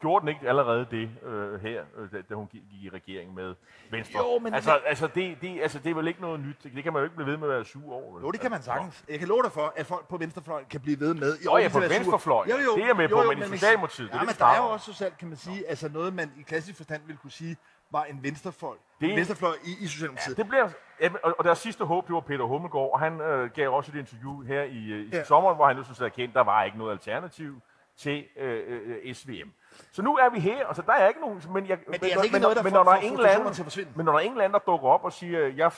gjorde 0.00 0.20
den 0.20 0.28
ikke 0.28 0.48
allerede 0.48 0.86
det 0.90 1.10
øh, 1.22 1.60
her, 1.62 1.84
øh, 1.96 2.12
da, 2.12 2.22
da 2.28 2.34
hun 2.34 2.46
gik, 2.46 2.62
i 2.82 2.88
regering 2.92 3.34
med 3.34 3.54
Venstre? 3.90 4.18
Jo, 4.18 4.38
men- 4.38 4.54
altså, 4.54 4.70
altså, 4.86 5.06
det, 5.06 5.36
det, 5.40 5.60
altså, 5.62 5.78
det 5.78 5.90
er 5.90 5.94
vel 5.94 6.08
ikke 6.08 6.20
noget 6.20 6.40
nyt. 6.40 6.56
Det 6.74 6.82
kan 6.82 6.92
man 6.92 7.00
jo 7.00 7.04
ikke 7.04 7.16
blive 7.16 7.30
ved 7.30 7.36
med 7.36 7.48
at 7.48 7.54
være 7.54 7.64
sur 7.64 7.92
over. 7.92 8.14
vel? 8.14 8.22
Jo, 8.22 8.30
det 8.30 8.40
kan 8.40 8.50
man 8.50 8.56
Altså, 8.56 8.70
sagtens. 8.70 9.04
Jeg 9.08 9.18
kan 9.18 9.28
love 9.28 9.42
dig 9.42 9.52
for, 9.52 9.72
at 9.76 9.86
folk 9.86 10.08
på 10.08 10.16
venstrefløjen 10.16 10.66
kan 10.70 10.80
blive 10.80 11.00
ved 11.00 11.14
med. 11.14 11.38
Nå 11.44 11.56
ja, 11.56 11.64
de 11.64 11.68
på 11.68 11.72
kan 11.72 11.80
være 11.80 11.90
sure. 11.90 11.98
venstrefløjen. 11.98 12.50
Det 12.50 12.82
er 12.82 12.86
jeg 12.86 12.96
med 12.96 13.08
på, 13.08 13.16
men 13.16 13.24
i 13.24 13.26
man 13.28 13.36
kan 13.48 13.48
Socialdemokratiet, 13.58 13.96
sige- 13.96 14.06
det 14.06 14.14
er 14.14 14.18
Ja, 14.18 14.24
men 14.24 14.34
der 14.38 14.46
er 14.46 14.56
jo 14.56 14.68
også 14.72 14.92
socialt, 14.92 15.18
kan 15.18 15.28
man 15.28 15.36
sige, 15.36 15.68
altså 15.68 15.88
noget, 15.88 16.14
man 16.14 16.32
i 16.38 16.42
klassisk 16.42 16.76
forstand 16.76 17.02
ville 17.06 17.18
kunne 17.18 17.30
sige, 17.30 17.56
var 17.90 18.04
en 18.04 18.22
venstrefløj. 18.22 18.74
Det- 19.00 19.10
En 19.10 19.16
venstrefløj 19.16 19.52
i, 19.64 19.84
i 19.84 19.86
Socialdemokratiet. 19.86 20.36
Det 20.36 20.48
bliver, 20.48 20.68
jamen, 21.00 21.18
og, 21.22 21.44
deres 21.44 21.58
sidste 21.58 21.84
håb, 21.84 22.06
det 22.06 22.14
var 22.14 22.20
Peter 22.20 22.44
Hummelgaard, 22.44 22.90
og 22.92 23.00
han 23.00 23.20
øh, 23.20 23.50
gav 23.50 23.68
også 23.74 23.92
et 23.94 23.98
interview 23.98 24.40
her 24.42 24.62
i, 24.62 24.84
øh, 24.92 25.00
i 25.00 25.08
Ja. 25.12 25.16
ja. 25.16 25.24
sommeren, 25.24 25.56
hvor 25.56 25.66
han 25.66 25.76
nu 25.76 25.82
synes 25.84 26.00
at 26.00 26.04
erkendte, 26.06 26.34
der 26.34 26.44
var 26.44 26.64
ikke 26.64 26.78
noget 26.78 26.92
alternativ 26.92 27.60
til 27.96 28.24
øh, 28.36 28.80
øh, 29.06 29.14
SVM. 29.14 29.48
Så 29.92 30.02
nu 30.02 30.16
er 30.16 30.28
vi 30.30 30.40
her, 30.40 30.66
og 30.66 30.76
så 30.76 30.82
der 30.82 30.92
er 30.92 31.08
ikke 31.08 31.20
nogen... 31.20 31.42
Men, 31.52 31.68
jeg, 31.68 31.78
Men 31.86 32.00
det 32.00 32.02
er 32.02 32.06
altså 32.12 32.24
ikke 32.24 32.38
noget, 32.38 32.56
der 32.56 32.62
men, 32.62 32.72
når 32.72 32.84
der 32.84 32.90
er 32.90 32.94
en 32.96 33.02
frustrationer 33.16 33.40
eller 33.40 33.52
til 33.52 33.62
at 33.62 33.66
forsvinde. 33.66 33.90
men 33.96 34.04
når 34.04 34.12
der 34.12 34.18
er 34.18 34.22
en 34.24 34.30
eller 34.30 34.44
anden, 34.44 34.54
der 34.54 34.72
dukker 34.72 34.88
op 34.88 35.04
og 35.04 35.12
siger, 35.12 35.38
jeg, 35.46 35.72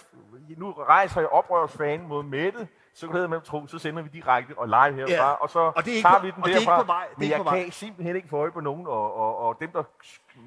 nu 0.57 0.73
rejser 0.73 1.21
jeg 1.21 1.29
oprørsfanen 1.29 2.09
mod 2.09 2.23
Mette, 2.23 2.69
så 2.97 3.07
det 3.07 3.31
med 3.31 3.41
tro, 3.41 3.67
så 3.67 3.79
sender 3.79 4.03
vi 4.03 4.09
direkte 4.09 4.59
og 4.59 4.69
live 4.69 4.95
herfra, 4.95 5.13
Ja, 5.13 5.31
og 5.33 5.51
så 5.51 5.59
og 5.59 5.85
det 5.85 5.91
er 5.93 5.97
ikke 5.97 6.09
tager 6.09 6.19
på- 6.19 6.27
vi 6.27 6.31
den 6.31 6.43
og 6.43 6.49
det 6.49 6.55
er 6.55 6.59
ikke 6.61 6.71
derfra. 6.71 6.83
på 6.83 6.87
vej, 6.87 7.05
er 7.05 7.19
men 7.19 7.31
jeg 7.31 7.63
kan 7.65 7.73
simpelthen 7.73 8.17
ikke 8.17 8.29
få 8.29 8.37
øje 8.37 8.51
på 8.53 8.61
nogen, 8.61 8.87
og, 8.87 9.15
og, 9.15 9.37
og 9.39 9.57
dem, 9.61 9.71
der 9.73 9.83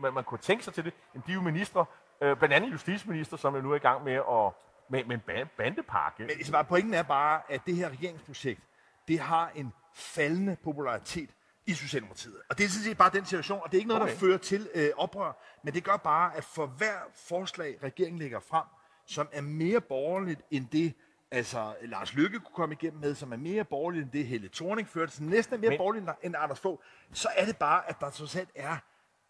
man, 0.02 0.14
man 0.14 0.24
kunne 0.24 0.38
tænke 0.38 0.64
sig 0.64 0.74
til 0.74 0.86
det, 0.86 0.94
de 1.14 1.32
er 1.32 1.34
jo 1.34 1.42
ministre, 1.42 1.86
øh, 2.22 2.38
blandt 2.38 2.56
andet 2.56 2.72
justitsminister, 2.74 3.38
som 3.38 3.56
er 3.56 3.62
nu 3.62 3.72
er 3.72 3.76
i 3.76 3.80
gang 3.80 4.04
med 4.04 4.14
at 4.14 4.54
med, 4.92 5.04
med 5.06 5.16
en 5.16 5.22
ba- 5.30 5.48
bandepakke. 5.58 6.22
Men 6.24 6.30
altså, 6.30 6.52
bare, 6.52 6.64
pointen 6.66 6.94
er 6.94 7.04
bare, 7.04 7.42
at 7.50 7.62
det 7.66 7.76
her 7.76 7.90
regeringsprojekt, 7.90 8.62
det 9.08 9.20
har 9.20 9.52
en 9.56 9.74
faldende 9.96 10.58
popularitet 10.64 11.30
i 11.66 11.74
Socialdemokratiet. 11.74 12.36
Og 12.50 12.58
det 12.58 12.64
er 12.66 12.70
sådan 12.70 12.84
set 12.84 12.98
bare 12.98 13.10
den 13.14 13.26
situation, 13.26 13.60
og 13.64 13.72
det 13.72 13.78
er 13.78 13.80
ikke 13.80 13.88
noget, 13.88 14.04
okay. 14.04 14.14
der 14.14 14.20
fører 14.20 14.38
til 14.38 14.70
øh, 14.76 14.90
oprør, 14.98 15.32
men 15.64 15.74
det 15.74 15.84
gør 15.84 15.98
bare, 15.98 16.36
at 16.36 16.44
for 16.44 16.66
hver 16.66 16.98
forslag, 17.28 17.78
regeringen 17.84 18.20
lægger 18.20 18.40
frem, 18.40 18.64
som 19.06 19.28
er 19.32 19.42
mere 19.42 19.82
borgerligt 19.82 20.42
end 20.52 20.68
det, 20.72 20.94
altså 21.32 21.76
Lars 21.82 22.14
Lykke 22.14 22.40
kunne 22.40 22.56
komme 22.56 22.76
igennem 22.76 23.00
med, 23.00 23.16
som 23.16 23.34
er 23.34 23.38
mere 23.38 23.64
borgerligt 23.64 24.04
end 24.04 24.12
det, 24.12 24.28
Helle 24.28 24.50
Thorning 24.50 24.88
førte, 24.88 25.12
som 25.12 25.26
næsten 25.26 25.56
er 25.56 25.60
mere 25.60 25.70
men, 25.70 25.78
borgerligt 25.78 26.06
end 26.24 26.36
Anders 26.38 26.60
Fogh, 26.60 26.80
så 27.12 27.30
er 27.38 27.46
det 27.46 27.58
bare, 27.58 27.90
at 27.90 28.00
der 28.00 28.10
trods 28.10 28.36
alt 28.36 28.50
er 28.56 28.78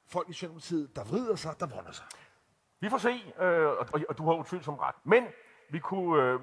folk 0.08 0.30
i 0.30 0.34
Socialdemokratiet, 0.34 0.96
der 0.96 1.04
vrider 1.04 1.36
sig, 1.36 1.56
der 1.60 1.68
vonder 1.68 1.92
sig. 1.92 2.06
Vi 2.80 2.90
får 2.90 2.98
se, 2.98 3.34
øh, 3.40 3.68
og, 3.68 3.88
og, 3.94 4.02
og 4.10 4.18
du 4.18 4.26
har 4.26 4.34
utvivlsomt 4.34 4.80
ret. 4.80 4.96
Men 5.04 5.24
vi 5.70 5.80
kunne, 5.80 6.24
øh, 6.24 6.40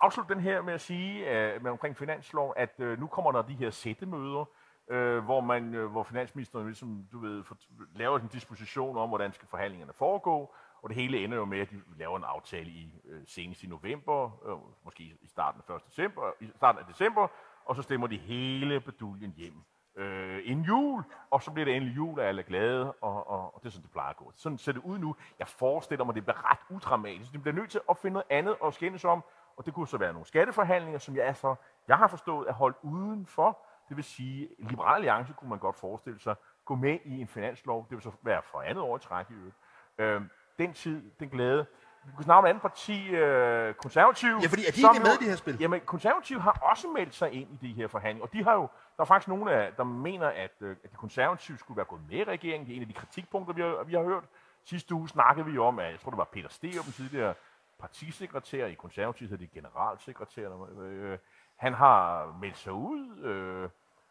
afslutte 0.00 0.34
den 0.34 0.42
her 0.42 0.62
med 0.62 0.74
at 0.74 0.80
sige 0.80 1.30
øh, 1.30 1.62
med 1.62 1.70
omkring 1.70 1.96
finanslov, 1.96 2.52
at 2.56 2.74
øh, 2.78 3.00
nu 3.00 3.06
kommer 3.06 3.32
der 3.32 3.42
de 3.42 3.54
her 3.54 3.70
sættemøder, 3.70 4.44
øh, 4.90 5.24
hvor, 5.24 5.40
man, 5.40 5.74
øh, 5.74 5.90
hvor 5.90 6.02
finansministeren 6.02 6.66
ligesom, 6.66 7.06
du 7.12 7.18
ved, 7.18 7.44
for, 7.44 7.56
laver 7.94 8.18
en 8.18 8.28
disposition 8.28 8.96
om, 8.96 9.08
hvordan 9.08 9.32
skal 9.32 9.48
forhandlingerne 9.48 9.92
foregå, 9.92 10.54
og 10.82 10.88
det 10.88 10.96
hele 10.96 11.24
ender 11.24 11.36
jo 11.36 11.44
med, 11.44 11.60
at 11.60 11.70
de 11.70 11.82
laver 11.96 12.16
en 12.16 12.24
aftale 12.24 12.70
i 12.70 13.00
øh, 13.04 13.22
senest 13.26 13.62
i 13.62 13.66
november, 13.66 14.48
øh, 14.48 14.84
måske 14.84 15.02
i 15.02 15.28
starten 15.28 15.62
af 15.68 15.74
1. 15.74 15.86
december, 15.86 16.32
i 16.40 16.50
starten 16.56 16.78
af 16.78 16.86
december, 16.86 17.28
og 17.64 17.76
så 17.76 17.82
stemmer 17.82 18.06
de 18.06 18.16
hele 18.16 18.80
beduljen 18.80 19.32
hjem 19.36 19.64
øh, 19.98 20.40
inden 20.44 20.64
jul, 20.64 21.02
og 21.30 21.42
så 21.42 21.50
bliver 21.50 21.64
det 21.64 21.76
endelig 21.76 21.96
jul, 21.96 22.20
og 22.20 22.26
alle 22.26 22.42
er 22.42 22.46
glade, 22.46 22.92
og, 22.92 23.30
og, 23.30 23.54
og 23.54 23.60
det 23.62 23.66
er 23.66 23.70
sådan, 23.70 23.82
det 23.82 23.90
plejer 23.92 24.10
at 24.10 24.16
gå. 24.16 24.32
Sådan 24.34 24.58
ser 24.58 24.72
det 24.72 24.82
ud 24.84 24.98
nu. 24.98 25.16
Jeg 25.38 25.48
forestiller 25.48 26.04
mig, 26.04 26.12
at 26.12 26.14
det 26.14 26.24
bliver 26.24 26.50
ret 26.50 26.76
udramatisk. 26.76 27.32
De 27.32 27.38
bliver 27.38 27.54
nødt 27.54 27.70
til 27.70 27.80
at 27.90 27.96
finde 27.96 28.12
noget 28.12 28.26
andet 28.30 28.56
at 28.64 28.74
skændes 28.74 29.04
om, 29.04 29.24
og 29.56 29.66
det 29.66 29.74
kunne 29.74 29.88
så 29.88 29.98
være 29.98 30.12
nogle 30.12 30.26
skatteforhandlinger, 30.26 30.98
som 30.98 31.16
jeg, 31.16 31.26
er 31.26 31.32
så, 31.32 31.54
jeg 31.88 31.96
har 31.98 32.08
forstået 32.08 32.48
er 32.48 32.52
holdt 32.52 32.76
udenfor. 32.82 33.58
Det 33.88 33.96
vil 33.96 34.04
sige, 34.04 34.48
Liberal 34.58 34.94
Alliance 34.94 35.32
kunne 35.32 35.50
man 35.50 35.58
godt 35.58 35.76
forestille 35.76 36.20
sig 36.20 36.34
gå 36.64 36.74
med 36.74 36.98
i 37.04 37.20
en 37.20 37.28
finanslov. 37.28 37.86
Det 37.88 37.96
vil 37.96 38.02
så 38.02 38.12
være 38.22 38.42
for 38.42 38.60
andet 38.60 38.84
år 38.84 38.96
i 38.96 39.00
træk 39.00 39.30
i 39.30 39.32
øvrigt. 39.32 39.56
Øh, 39.98 40.22
den 40.58 40.72
tid, 40.72 41.10
den 41.20 41.28
glæde. 41.28 41.66
Vi 42.04 42.12
kunne 42.16 42.24
snakke 42.24 42.38
om 42.38 42.44
et 42.44 42.48
andet 42.48 42.62
parti, 42.62 43.08
øh, 43.08 43.74
konservativ. 43.74 44.28
Ja, 44.42 44.48
fordi 44.48 44.62
er 44.66 44.72
de 44.72 44.80
ikke 44.80 45.04
med 45.04 45.14
i 45.14 45.18
det 45.18 45.28
her 45.28 45.36
spil? 45.36 45.56
Jamen, 45.60 45.80
konservative 45.80 46.40
har 46.40 46.58
også 46.70 46.88
meldt 46.88 47.14
sig 47.14 47.32
ind 47.32 47.48
i 47.52 47.66
de 47.66 47.72
her 47.72 47.86
forhandlinger, 47.86 48.26
og 48.26 48.32
de 48.32 48.44
har 48.44 48.54
jo, 48.54 48.68
der 48.96 49.02
er 49.02 49.04
faktisk 49.04 49.28
nogen, 49.28 49.48
af, 49.48 49.72
der 49.76 49.84
mener, 49.84 50.26
at, 50.26 50.50
øh, 50.60 50.76
at 50.84 50.92
de 50.92 50.96
konservative 50.96 51.58
skulle 51.58 51.76
være 51.76 51.86
gået 51.86 52.02
med 52.10 52.18
i 52.18 52.24
regeringen. 52.24 52.66
Det 52.66 52.72
er 52.72 52.76
en 52.76 52.82
af 52.82 52.88
de 52.88 52.94
kritikpunkter, 52.94 53.54
vi 53.54 53.62
har, 53.62 53.84
vi 53.84 53.94
har 53.94 54.02
hørt. 54.02 54.24
Sidste 54.64 54.94
uge 54.94 55.08
snakkede 55.08 55.46
vi 55.46 55.58
om, 55.58 55.78
at 55.78 55.90
jeg 55.90 56.00
tror, 56.00 56.10
det 56.10 56.18
var 56.18 56.28
Peter 56.32 56.48
Steer, 56.48 56.82
den 56.82 56.92
tidligere 56.92 57.34
partisekretær 57.78 58.66
i 58.66 58.74
konservativ, 58.74 59.38
det 59.38 59.50
generalsekretær. 59.52 60.48
Øh, 60.80 61.18
han 61.56 61.74
har 61.74 62.26
meldt 62.40 62.58
sig 62.58 62.72
ud, 62.72 63.18
øh, 63.18 63.68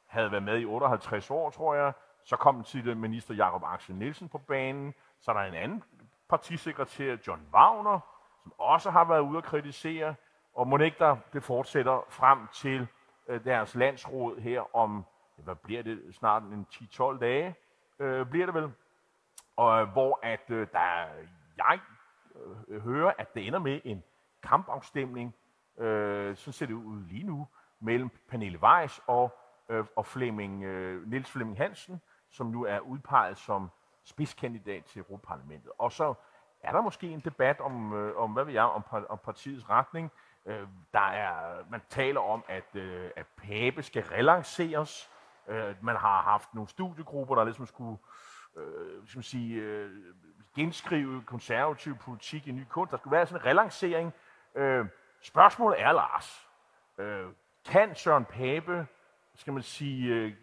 havde 0.08 0.32
været 0.32 0.44
med 0.44 0.60
i 0.60 0.66
58 0.66 1.32
år, 1.32 1.50
tror 1.50 1.76
jeg. 1.76 1.94
Så 2.24 2.36
kom 2.36 2.56
den 2.56 2.64
tidligere 2.64 2.96
minister 2.96 3.34
Jakob 3.34 3.64
Axel 3.66 3.96
Nielsen 3.96 4.30
på 4.30 4.38
banen. 4.38 4.94
Så 5.20 5.32
er 5.32 5.36
der 5.36 5.42
en 5.42 5.54
anden 5.54 5.84
partisekretær, 6.30 7.18
John 7.28 7.42
Wagner, 7.54 8.00
som 8.44 8.54
også 8.58 8.90
har 8.90 9.06
været 9.06 9.22
ude 9.22 9.38
at 9.38 9.44
kritisere. 9.44 10.16
Og 10.54 10.68
må 10.68 10.78
ikke 10.78 11.00
der, 11.00 11.18
det 11.34 11.44
fortsætter 11.44 12.06
frem 12.10 12.48
til 12.54 12.88
øh, 13.28 13.44
deres 13.46 13.76
landsråd 13.76 14.40
her 14.40 14.76
om, 14.76 15.06
hvad 15.36 15.56
bliver 15.56 15.84
det, 15.84 16.16
snart 16.16 16.44
en 16.44 16.68
10-12 16.74 17.20
dage, 17.20 17.56
øh, 18.00 18.26
bliver 18.30 18.46
det 18.46 18.56
vel. 18.56 18.72
Og 19.56 19.82
øh, 19.82 19.90
hvor 19.90 20.20
at 20.24 20.50
øh, 20.50 20.68
der, 20.72 21.06
jeg 21.58 21.80
øh, 22.68 22.82
hører, 22.82 23.14
at 23.18 23.34
det 23.34 23.48
ender 23.48 23.60
med 23.60 23.82
en 23.84 24.04
kampafstemning, 24.44 25.36
øh, 25.78 26.36
sådan 26.36 26.54
ser 26.54 26.66
det 26.66 26.74
ud 26.74 27.04
lige 27.04 27.24
nu, 27.24 27.48
mellem 27.80 28.10
Pernille 28.30 28.60
Weiss 28.60 29.02
og, 29.08 29.38
øh, 29.70 29.86
og 29.96 30.06
Flemming, 30.06 30.64
øh, 30.64 31.08
Niels 31.08 31.32
Flemming 31.32 31.58
Hansen, 31.58 32.02
som 32.30 32.48
nu 32.48 32.64
er 32.64 32.80
udpeget 32.80 33.38
som 33.38 33.70
spidskandidat 34.08 34.86
til 34.86 35.00
Europaparlamentet. 35.00 35.72
Og 35.78 35.92
så 35.92 36.14
er 36.62 36.72
der 36.72 36.82
måske 36.82 37.08
en 37.08 37.20
debat 37.20 37.60
om, 37.60 37.94
øh, 37.94 38.18
om 38.18 38.32
hvad 38.32 38.44
ved 38.44 38.54
jeg, 38.54 38.64
om, 38.64 38.84
om 39.10 39.18
partiets 39.24 39.70
retning. 39.70 40.12
Øh, 40.46 40.68
der 40.94 41.08
er, 41.10 41.64
man 41.70 41.82
taler 41.90 42.20
om, 42.20 42.44
at, 42.48 42.76
øh, 42.76 43.12
at 43.16 43.26
Pape 43.28 43.84
skal 43.84 44.04
relanceres. 44.04 45.12
Øh, 45.48 45.76
man 45.82 45.96
har 45.96 46.22
haft 46.22 46.54
nogle 46.54 46.70
studiegrupper, 46.70 47.36
der 47.36 47.44
ligesom 47.44 47.66
skulle 47.66 47.98
øh, 48.58 49.08
skal 49.08 49.18
man 49.18 49.24
sige, 49.24 49.56
øh, 49.56 49.92
genskrive 50.56 51.24
konservativ 51.24 51.98
politik 51.98 52.48
i 52.48 52.52
ny 52.52 52.66
kunst. 52.70 52.92
Der 52.92 52.98
skulle 52.98 53.12
være 53.12 53.26
sådan 53.26 53.42
en 53.42 53.46
relancering. 53.46 54.14
Øh, 54.56 54.86
spørgsmålet 55.22 55.82
er, 55.82 55.92
Lars, 55.92 56.50
øh, 56.98 57.26
kan 57.66 57.96
Søren 57.96 58.26
Pape, 58.26 58.88
skal 59.36 59.54
man 59.54 59.64
sige, 59.64 60.14
øh, 60.14 60.34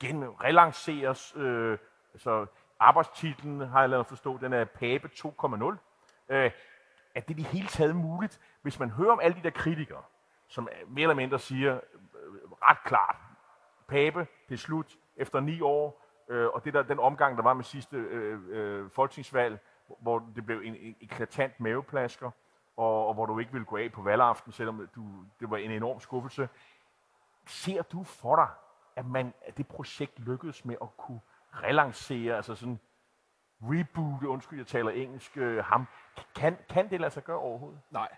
genrelanceres, 0.00 1.34
øh, 1.36 1.78
altså 2.12 2.46
arbejdstitlen, 2.84 3.60
har 3.60 3.80
jeg 3.80 3.90
lavet 3.90 4.06
forstå, 4.06 4.38
den 4.38 4.52
er 4.52 4.64
Pape 4.64 5.10
2.0. 5.14 5.76
Øh, 6.28 6.50
er 7.14 7.20
det 7.20 7.30
i 7.30 7.32
det 7.32 7.44
hele 7.44 7.68
taget 7.68 7.96
muligt, 7.96 8.40
hvis 8.62 8.78
man 8.78 8.90
hører 8.90 9.12
om 9.12 9.20
alle 9.22 9.36
de 9.36 9.42
der 9.42 9.50
kritikere, 9.50 10.02
som 10.48 10.68
mere 10.88 11.02
eller 11.02 11.14
mindre 11.14 11.38
siger 11.38 11.74
øh, 11.74 11.80
ret 12.62 12.78
klart, 12.84 13.16
Pape, 13.88 14.26
det 14.48 14.54
er 14.54 14.58
slut 14.58 14.96
efter 15.16 15.40
ni 15.40 15.60
år, 15.60 16.04
øh, 16.28 16.46
og 16.46 16.64
det 16.64 16.74
der, 16.74 16.82
den 16.82 16.98
omgang, 16.98 17.36
der 17.36 17.42
var 17.42 17.54
med 17.54 17.64
sidste 17.64 17.96
øh, 17.96 18.40
øh, 18.48 18.90
folketingsvalg, 18.90 19.58
hvor 19.98 20.22
det 20.34 20.46
blev 20.46 20.60
en, 20.64 20.76
en 20.76 20.96
eklatant 21.00 21.60
maveplasker, 21.60 22.30
og, 22.76 23.06
og 23.06 23.14
hvor 23.14 23.26
du 23.26 23.38
ikke 23.38 23.52
ville 23.52 23.64
gå 23.64 23.76
af 23.76 23.92
på 23.92 24.02
valgaften, 24.02 24.52
selvom 24.52 24.88
du, 24.94 25.02
det 25.40 25.50
var 25.50 25.56
en 25.56 25.70
enorm 25.70 26.00
skuffelse. 26.00 26.48
Ser 27.46 27.82
du 27.82 28.04
for 28.04 28.36
dig, 28.36 28.48
at, 28.96 29.06
man, 29.06 29.34
at 29.46 29.56
det 29.56 29.68
projekt 29.68 30.18
lykkedes 30.18 30.64
med 30.64 30.76
at 30.82 30.96
kunne 30.96 31.20
relancere, 31.62 32.36
altså 32.36 32.54
sådan 32.54 32.80
reboot, 33.62 34.22
undskyld, 34.24 34.58
jeg 34.58 34.66
taler 34.66 34.90
engelsk, 34.90 35.36
øh, 35.36 35.64
ham. 35.64 35.86
Kan, 36.36 36.56
kan 36.68 36.90
det 36.90 37.00
lade 37.00 37.12
sig 37.12 37.24
gøre 37.24 37.38
overhovedet? 37.38 37.80
Nej. 37.90 38.08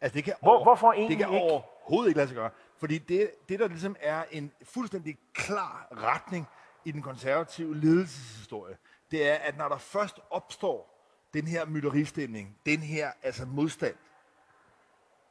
Altså 0.00 0.14
det 0.14 0.24
kan, 0.24 0.34
Hvor, 0.40 0.54
over, 0.54 0.62
hvorfor 0.62 0.92
egentlig 0.92 1.18
det 1.18 1.26
kan 1.26 1.34
ikke? 1.34 1.52
overhovedet 1.52 2.08
ikke 2.08 2.18
lade 2.18 2.28
sig 2.28 2.36
gøre. 2.36 2.50
Fordi 2.78 2.98
det, 2.98 3.30
det, 3.48 3.58
der 3.58 3.68
ligesom 3.68 3.96
er 4.00 4.24
en 4.30 4.52
fuldstændig 4.62 5.18
klar 5.34 5.88
retning 5.90 6.46
i 6.84 6.92
den 6.92 7.02
konservative 7.02 7.76
ledelseshistorie, 7.76 8.76
det 9.10 9.28
er, 9.30 9.34
at 9.34 9.56
når 9.56 9.68
der 9.68 9.78
først 9.78 10.20
opstår 10.30 10.94
den 11.34 11.46
her 11.46 11.66
mytteristemning, 11.66 12.58
den 12.66 12.78
her 12.80 13.12
altså 13.22 13.46
modstand, 13.46 13.94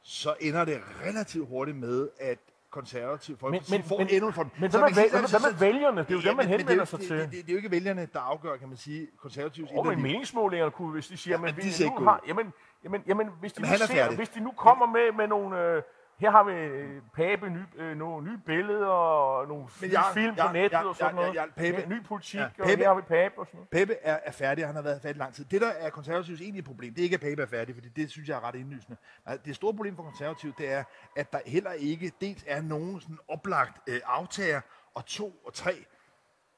så 0.02 0.36
ender 0.40 0.64
det 0.64 0.82
relativt 1.04 1.48
hurtigt 1.48 1.76
med, 1.76 2.10
at 2.20 2.38
konservative 2.70 3.36
folk 3.36 3.50
Men- 3.52 3.62
men, 3.70 3.80
men- 3.80 3.88
får 3.88 3.98
men- 3.98 4.08
endnu 4.10 4.26
en 4.26 4.32
form. 4.32 4.50
men 4.60 4.70
Så 4.70 4.78
hvad 4.78 4.88
man 4.94 5.10
hvad 5.10 5.20
med 5.20 5.28
så- 5.28 5.56
vælgerne? 5.60 6.00
Det 6.00 6.10
er 6.10 6.14
jo 6.14 6.20
dem, 6.20 6.26
man 6.26 6.36
men- 6.36 6.46
men 6.50 6.58
henvender 6.58 6.80
er 6.80 6.84
sig 6.84 7.00
til. 7.00 7.10
Det, 7.10 7.24
det, 7.24 7.32
det, 7.32 7.48
er 7.48 7.52
jo 7.52 7.56
ikke 7.56 7.70
vælgerne, 7.70 8.08
der 8.12 8.20
afgør, 8.20 8.56
kan 8.56 8.68
man 8.68 8.76
sige, 8.76 9.06
konservativs 9.22 9.70
Og 9.70 9.74
med 9.74 9.92
inderlige- 9.92 10.02
meningsmålingerne 10.12 10.70
kunne, 10.70 10.92
hvis 10.92 11.06
de 11.06 11.16
siger, 11.16 11.34
Ja, 11.36 11.40
men 11.40 11.54
men 11.54 11.64
de 11.64 11.72
ser 11.72 11.84
nu 11.98 12.04
har, 12.06 12.20
jamen, 12.28 12.52
jamen, 12.84 13.02
jamen, 13.06 13.28
hvis 13.40 13.52
de, 13.52 13.60
Men 13.60 13.70
nu 13.70 13.74
er 13.82 13.86
ser, 13.86 14.16
hvis 14.16 14.28
de 14.28 14.40
nu 14.40 14.52
kommer 14.56 14.86
med, 14.86 15.12
med 15.16 15.26
nogle, 15.28 15.60
øh, 15.62 15.82
her 16.18 16.30
har 16.30 16.44
vi 16.44 16.52
øh, 16.52 17.02
Pape, 17.14 17.50
ny, 17.50 17.58
øh, 17.76 17.96
nogle 17.96 18.30
nye 18.30 18.38
billeder, 18.46 18.86
og 18.86 19.48
nogle 19.48 19.66
Men 19.80 19.92
jeg- 19.92 20.04
film 20.14 20.34
jeg- 20.36 20.46
på 20.46 20.52
nettet 20.52 20.72
jeg- 20.78 20.86
og 20.86 20.96
sådan 20.96 21.16
jeg- 21.16 21.24
noget. 21.24 21.34
jeg- 21.34 21.48
Pape- 21.74 21.80
Ja, 21.80 21.86
ny 21.86 22.02
politik, 22.04 22.40
Ja, 22.40 22.44
og 22.44 22.50
Pape- 22.66 22.76
her 22.76 22.88
har 22.88 22.94
vi 22.94 23.02
Pape 23.02 23.38
og 23.38 23.46
sådan 23.46 23.58
noget. 23.58 23.68
Pape 23.88 23.94
er, 24.02 24.18
er 24.24 24.32
færdig, 24.32 24.64
og 24.64 24.68
han 24.68 24.74
har 24.76 24.82
været 24.82 25.02
færdig 25.02 25.18
lang 25.18 25.34
tid. 25.34 25.44
Det, 25.44 25.60
der 25.60 25.68
er 25.68 25.90
konservativs 25.90 26.40
egentlige 26.40 26.62
problem, 26.64 26.94
det 26.94 27.00
er 27.00 27.04
ikke, 27.04 27.14
at 27.14 27.20
Pape 27.20 27.42
er 27.42 27.46
færdig, 27.46 27.74
fordi 27.74 27.88
det 27.88 28.10
synes 28.10 28.28
jeg 28.28 28.36
er 28.36 28.44
ret 28.48 28.54
indlysende. 28.54 28.96
Det 29.44 29.54
store 29.56 29.74
problem 29.74 29.96
for 29.96 30.02
konservativ, 30.02 30.52
det 30.58 30.72
er, 30.72 30.84
at 31.16 31.32
der 31.32 31.38
heller 31.46 31.72
ikke 31.72 32.12
dels 32.20 32.44
er 32.46 32.62
nogen 32.62 33.00
sådan 33.00 33.18
oplagt 33.28 33.88
øh, 33.88 34.00
aftager, 34.06 34.60
og 34.94 35.06
to 35.06 35.40
og 35.46 35.54
tre, 35.54 35.84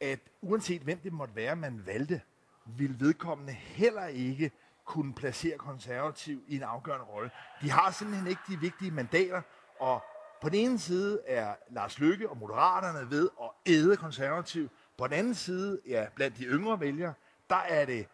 at 0.00 0.18
uanset 0.42 0.82
hvem 0.82 0.98
det 0.98 1.12
måtte 1.12 1.36
være, 1.36 1.56
man 1.56 1.82
valgte, 1.86 2.20
vil 2.66 2.96
vedkommende 3.00 3.52
heller 3.52 4.06
ikke 4.06 4.50
kunne 4.90 5.14
placere 5.14 5.58
konservativ 5.58 6.42
i 6.46 6.56
en 6.56 6.62
afgørende 6.62 7.04
rolle. 7.04 7.30
De 7.62 7.70
har 7.70 7.90
simpelthen 7.90 8.28
ikke 8.28 8.40
de 8.48 8.60
vigtige 8.60 8.90
mandater, 8.90 9.42
og 9.80 10.02
på 10.40 10.48
den 10.48 10.58
ene 10.58 10.78
side 10.78 11.20
er 11.26 11.54
Lars 11.70 11.98
Lykke 11.98 12.30
og 12.30 12.36
Moderaterne 12.36 13.10
ved 13.10 13.30
at 13.42 13.50
æde 13.66 13.96
konservativ. 13.96 14.68
På 14.98 15.06
den 15.06 15.14
anden 15.14 15.34
side, 15.34 15.80
ja, 15.86 16.06
blandt 16.14 16.38
de 16.38 16.44
yngre 16.44 16.80
vælgere, 16.80 17.14
der 17.50 17.56
er 17.56 17.84
det 17.84 18.08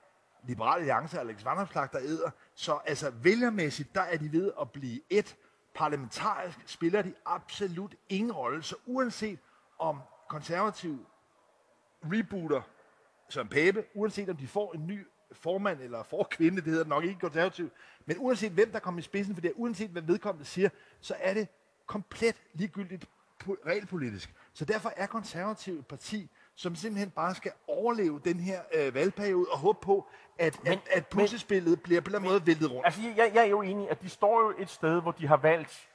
Liberale 0.45 0.79
Alliance 0.81 1.17
og 1.17 1.21
Alex 1.21 1.45
Vanderslag, 1.45 1.89
der 1.93 1.99
æder. 2.03 2.31
Så 2.55 2.79
altså 2.87 3.11
vælgermæssigt, 3.11 3.95
der 3.95 4.01
er 4.01 4.17
de 4.17 4.33
ved 4.33 4.53
at 4.61 4.71
blive 4.71 5.01
et. 5.11 5.37
Parlamentarisk 5.75 6.59
spiller 6.67 7.03
de 7.03 7.15
absolut 7.27 7.95
ingen 8.09 8.33
rolle. 8.33 8.63
Så 8.63 8.77
uanset 8.87 9.39
om 9.79 10.01
konservativ 10.29 11.07
rebooter 12.05 12.63
Søren 13.29 13.49
Pape, 13.49 13.85
uanset 13.95 14.29
om 14.29 14.37
de 14.37 14.49
får 14.49 14.73
en 14.75 14.87
ny 14.87 15.07
formand 15.33 15.81
eller 15.81 16.03
forkvinde, 16.03 16.57
det 16.57 16.65
hedder 16.65 16.83
det 16.83 16.89
nok 16.89 17.05
ikke 17.05 17.21
konservativ, 17.21 17.71
men 18.07 18.17
uanset 18.19 18.53
hvem 18.53 18.73
der 18.73 18.79
kommer 18.79 18.99
i 18.99 19.03
spidsen 19.03 19.35
for 19.35 19.41
det, 19.41 19.53
uanset 19.55 19.91
hvad 19.91 20.03
vedkommende 20.03 20.45
siger, 20.45 20.69
så 21.01 21.15
er 21.19 21.35
det 21.35 21.49
komplet 21.87 22.37
ligegyldigt 22.55 23.09
po- 23.45 23.67
regelpolitisk. 23.67 24.35
Så 24.53 24.65
derfor 24.65 24.93
er 24.97 25.07
konservativ 25.07 25.79
et 25.79 25.87
parti, 25.87 26.31
som 26.55 26.77
simpelthen 26.77 27.11
bare 27.11 27.35
skal 27.35 27.53
overleve 27.67 28.21
den 28.25 28.41
her 28.41 28.61
øh, 28.75 28.95
valgperiode 28.95 29.47
og 29.51 29.59
håbe 29.59 29.79
på, 29.83 30.09
at, 30.39 30.65
men, 30.65 30.73
at, 30.73 30.79
at 30.91 31.07
puslespillet 31.07 31.83
bliver 31.83 32.01
på 32.01 32.05
en 32.05 32.15
eller 32.15 32.19
anden 32.19 32.33
måde 32.33 32.47
væltet 32.47 32.71
rundt. 32.71 32.87
Altså, 32.87 33.01
jeg, 33.17 33.31
jeg 33.35 33.43
er 33.43 33.49
jo 33.49 33.63
enig, 33.63 33.91
at 33.91 34.03
de 34.03 34.09
står 34.09 34.41
jo 34.41 34.55
et 34.59 34.71
sted, 34.71 35.03
hvor 35.03 35.13
de 35.13 35.27
har 35.27 35.37
valgt, 35.37 35.89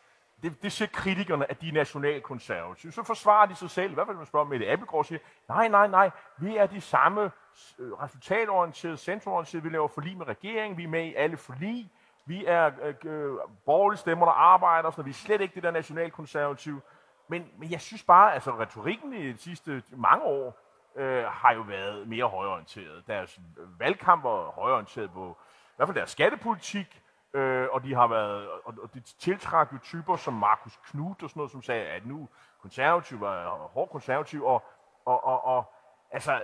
det, 0.44 0.63
det 0.63 0.72
siger 0.72 0.89
kritikerne, 0.94 1.52
at 1.52 1.62
de 1.62 1.67
er 1.67 1.74
nationalkonservative. 1.74 2.91
Så 2.91 3.04
forsvarer 3.04 3.46
de 3.46 3.56
sig 3.56 3.70
selv, 3.70 3.91
i 3.91 3.94
hvert 3.94 4.08
fald 4.08 4.17
man 4.17 4.26
spørger 4.26 4.46
Mette 4.46 4.67
Abelgaard 4.72 5.06
siger, 5.06 5.20
nej, 5.50 5.67
nej, 5.67 5.88
nej, 5.88 6.10
vi 6.38 6.58
er 6.58 6.65
de 6.65 6.82
samme 6.82 7.32
Øh, 7.80 7.92
resultatorienteret, 7.92 9.00
centrumorienteret, 9.00 9.64
vi 9.64 9.70
laver 9.70 9.88
forlig 9.88 10.18
med 10.18 10.28
regeringen, 10.28 10.78
vi 10.78 10.84
er 10.84 10.88
med 10.88 11.06
i 11.06 11.16
alle 11.16 11.38
forlig, 11.38 11.92
vi 12.26 12.46
er 12.46 12.72
øh, 12.82 12.96
øh, 13.04 13.38
borgerlige 13.66 14.00
stemmer, 14.00 14.26
der 14.26 14.34
arbejder, 14.34 14.92
så 14.92 15.02
vi 15.02 15.10
er 15.10 15.14
slet 15.14 15.42
ikke 15.42 15.56
det 15.56 15.64
der 15.64 15.72
nationalkonservative. 15.72 16.82
Men, 17.28 17.48
men 17.58 17.72
jeg 17.72 17.82
synes 17.82 18.04
bare, 18.04 18.34
altså 18.34 18.52
retorikken 18.52 19.14
i 19.14 19.32
de 19.32 19.38
sidste 19.38 19.84
mange 19.90 20.26
år 20.26 20.58
øh, 20.96 21.24
har 21.24 21.54
jo 21.54 21.62
været 21.62 22.08
mere 22.08 22.26
højorienteret. 22.26 23.04
Deres 23.08 23.40
valgkamp 23.80 24.24
var 24.24 24.52
højorienteret 24.52 25.12
på 25.12 25.38
i 25.70 25.74
hvert 25.76 25.88
fald 25.88 25.98
deres 25.98 26.10
skattepolitik, 26.10 27.02
Øh, 27.34 27.68
og 27.72 27.84
de 27.84 27.94
har 27.96 28.08
været, 28.08 28.50
og, 28.50 28.74
og 28.82 28.94
de 28.94 29.00
tiltrak 29.00 29.74
jo 29.74 29.78
typer 29.78 30.16
som 30.16 30.34
Markus 30.34 30.80
Knud 30.84 31.24
og 31.24 31.30
sådan 31.30 31.40
noget, 31.40 31.52
som 31.52 31.62
sagde, 31.62 31.86
at 31.86 32.06
nu 32.06 32.30
konservativ 32.62 33.22
var 33.22 33.50
hård 33.50 33.90
konservativ, 33.90 34.46
og, 34.46 34.64
og, 35.06 35.24
og, 35.24 35.46
og 35.46 35.74
altså, 36.12 36.34
øh, 36.34 36.40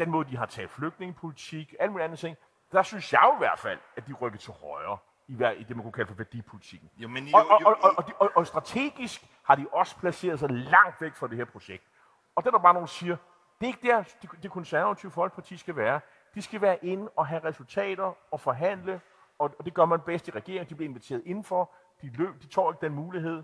den 0.00 0.10
måde, 0.10 0.30
de 0.30 0.36
har 0.36 0.46
taget 0.46 0.70
flygtningepolitik, 0.70 1.74
alle 1.80 1.92
mulige 1.92 2.04
andre 2.04 2.16
ting, 2.16 2.36
der 2.72 2.82
synes 2.82 3.12
jeg 3.12 3.20
jo 3.24 3.34
i 3.34 3.38
hvert 3.38 3.58
fald, 3.58 3.78
at 3.96 4.06
de 4.06 4.12
rykker 4.12 4.38
til 4.38 4.52
højre 4.52 4.98
i, 5.28 5.34
hvad, 5.34 5.52
i 5.52 5.62
det, 5.62 5.76
man 5.76 5.82
kunne 5.82 5.92
kalde 5.92 6.08
for 6.08 6.14
værdipolitikken. 6.14 6.90
Jo, 6.96 7.08
men 7.08 7.24
jo, 7.24 7.36
og, 7.36 7.46
og, 7.50 7.60
jo, 7.60 7.66
og, 7.66 7.76
og, 7.82 7.94
og, 7.96 8.04
og, 8.18 8.30
og 8.34 8.46
strategisk 8.46 9.26
har 9.44 9.54
de 9.54 9.66
også 9.72 9.96
placeret 9.96 10.38
sig 10.38 10.50
langt 10.50 11.00
væk 11.00 11.14
fra 11.14 11.28
det 11.28 11.36
her 11.36 11.44
projekt. 11.44 11.84
Og 12.36 12.44
det 12.44 12.48
er 12.48 12.50
der 12.50 12.58
bare 12.58 12.74
nogen, 12.74 12.86
der 12.86 12.92
siger, 12.92 13.16
det 13.60 13.66
er 13.66 13.66
ikke 13.66 13.88
der, 13.88 14.02
det, 14.22 14.30
det 14.42 14.50
konservative 14.50 15.12
folkeparti 15.12 15.56
skal 15.56 15.76
være. 15.76 16.00
De 16.34 16.42
skal 16.42 16.60
være 16.60 16.84
inde 16.84 17.10
og 17.16 17.26
have 17.26 17.44
resultater 17.44 18.12
og 18.30 18.40
forhandle, 18.40 19.00
og, 19.38 19.54
og 19.58 19.64
det 19.64 19.74
gør 19.74 19.84
man 19.84 20.00
bedst 20.00 20.28
i 20.28 20.30
regeringen. 20.30 20.68
De 20.68 20.74
bliver 20.74 20.88
inviteret 20.88 21.22
indenfor, 21.26 21.70
de 22.02 22.10
løb, 22.14 22.42
de 22.42 22.46
tog 22.46 22.72
ikke 22.72 22.86
den 22.86 22.94
mulighed, 22.94 23.42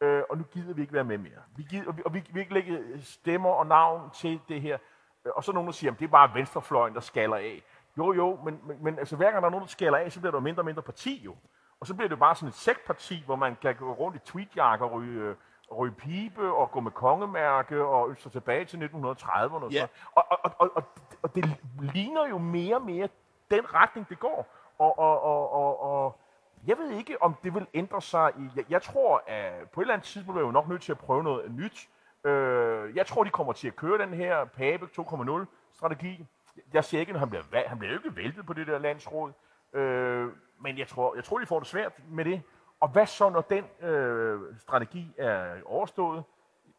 øh, 0.00 0.22
og 0.30 0.38
nu 0.38 0.44
gider 0.44 0.74
vi 0.74 0.80
ikke 0.80 0.92
være 0.92 1.04
med 1.04 1.18
mere. 1.18 1.42
Vi 1.56 1.62
gider, 1.62 1.88
og 1.88 1.96
vi, 1.96 2.02
og 2.04 2.14
vi, 2.14 2.24
vi 2.32 2.40
ikke 2.40 2.54
lægge 2.54 3.02
stemmer 3.02 3.50
og 3.50 3.66
navn 3.66 4.10
til 4.10 4.40
det 4.48 4.60
her. 4.60 4.78
Øh, 5.24 5.32
Og 5.36 5.44
så 5.44 5.52
nogen, 5.52 5.66
der 5.66 5.72
siger, 5.72 5.92
at 5.92 5.98
det 5.98 6.04
er 6.04 6.08
bare 6.10 6.34
venstrefløjen, 6.34 6.94
der 6.94 7.00
skaller 7.00 7.36
af. 7.36 7.62
Jo, 7.98 8.12
jo, 8.12 8.38
men, 8.44 8.60
men, 8.66 8.84
men 8.84 8.98
altså, 8.98 9.16
hver 9.16 9.30
gang 9.30 9.42
der 9.42 9.46
er 9.46 9.50
nogen, 9.50 9.62
der 9.64 9.68
skaller 9.70 9.98
af, 9.98 10.12
så 10.12 10.20
bliver 10.20 10.32
der 10.32 10.40
mindre 10.40 10.60
og 10.60 10.64
mindre 10.64 10.82
parti 10.82 11.22
jo. 11.24 11.36
Og 11.80 11.86
så 11.86 11.94
bliver 11.94 12.08
det 12.08 12.18
bare 12.18 12.34
sådan 12.34 12.48
et 12.48 12.54
sektparti, 12.54 13.22
hvor 13.26 13.36
man 13.36 13.56
kan 13.62 13.74
gå 13.76 13.92
rundt 13.92 14.16
i 14.16 14.18
tweetjakker 14.18 14.86
og 14.86 14.92
ryge, 14.92 15.20
øh, 15.20 15.36
ryge 15.78 15.92
pibe 15.94 16.52
og 16.52 16.70
gå 16.70 16.80
med 16.80 16.90
kongemærke 16.90 17.84
og 17.84 18.16
sig 18.16 18.32
tilbage 18.32 18.64
til 18.64 18.76
1930'erne. 18.76 19.64
Og, 19.64 19.70
Ja. 19.72 19.80
så. 19.80 19.86
og, 20.14 20.24
og, 20.30 20.38
og, 20.58 20.70
og, 20.76 20.82
og 21.22 21.34
det 21.34 21.56
ligner 21.80 22.26
jo 22.28 22.38
mere 22.38 22.74
og 22.76 22.82
mere 22.82 23.08
den 23.50 23.74
retning, 23.74 24.08
det 24.08 24.18
går. 24.18 24.46
Og, 24.78 24.98
og, 24.98 25.22
og, 25.22 25.52
og, 25.52 25.82
og 25.82 26.18
jeg 26.66 26.78
ved 26.78 26.90
ikke, 26.90 27.22
om 27.22 27.34
det 27.44 27.54
vil 27.54 27.66
ændre 27.74 28.02
sig. 28.02 28.32
I, 28.38 28.48
jeg, 28.56 28.64
jeg 28.70 28.82
tror, 28.82 29.22
at 29.26 29.70
på 29.70 29.80
et 29.80 29.84
eller 29.84 29.94
andet 29.94 30.06
tidspunkt 30.06 30.38
er 30.38 30.42
vi 30.42 30.46
jo 30.46 30.52
nok 30.52 30.68
nødt 30.68 30.82
til 30.82 30.92
at 30.92 30.98
prøve 30.98 31.22
noget 31.22 31.50
nyt. 31.52 31.88
Øh, 32.24 32.96
jeg 32.96 33.06
tror, 33.06 33.24
de 33.24 33.30
kommer 33.30 33.52
til 33.52 33.68
at 33.68 33.76
køre 33.76 33.98
den 33.98 34.14
her 34.14 34.44
Pape 34.44 34.88
2.0-strategi. 35.00 36.26
Jeg 36.72 36.84
siger 36.84 37.00
ikke, 37.00 37.12
at 37.12 37.18
han 37.18 37.30
bliver, 37.30 37.42
han 37.66 37.78
bliver 37.78 37.92
jo 37.92 37.98
ikke 37.98 38.16
væltet 38.16 38.46
på 38.46 38.52
det 38.52 38.66
der 38.66 38.78
landsråd. 38.78 39.32
Øh, 39.72 40.28
men 40.60 40.78
jeg 40.78 40.88
tror, 40.88 41.14
jeg 41.14 41.24
tror, 41.24 41.38
de 41.38 41.46
får 41.46 41.58
det 41.58 41.68
svært 41.68 41.92
med 42.08 42.24
det. 42.24 42.42
Og 42.80 42.88
hvad 42.88 43.06
så, 43.06 43.28
når 43.30 43.40
den 43.40 43.88
øh, 43.88 44.40
strategi 44.58 45.14
er 45.18 45.62
overstået? 45.64 46.24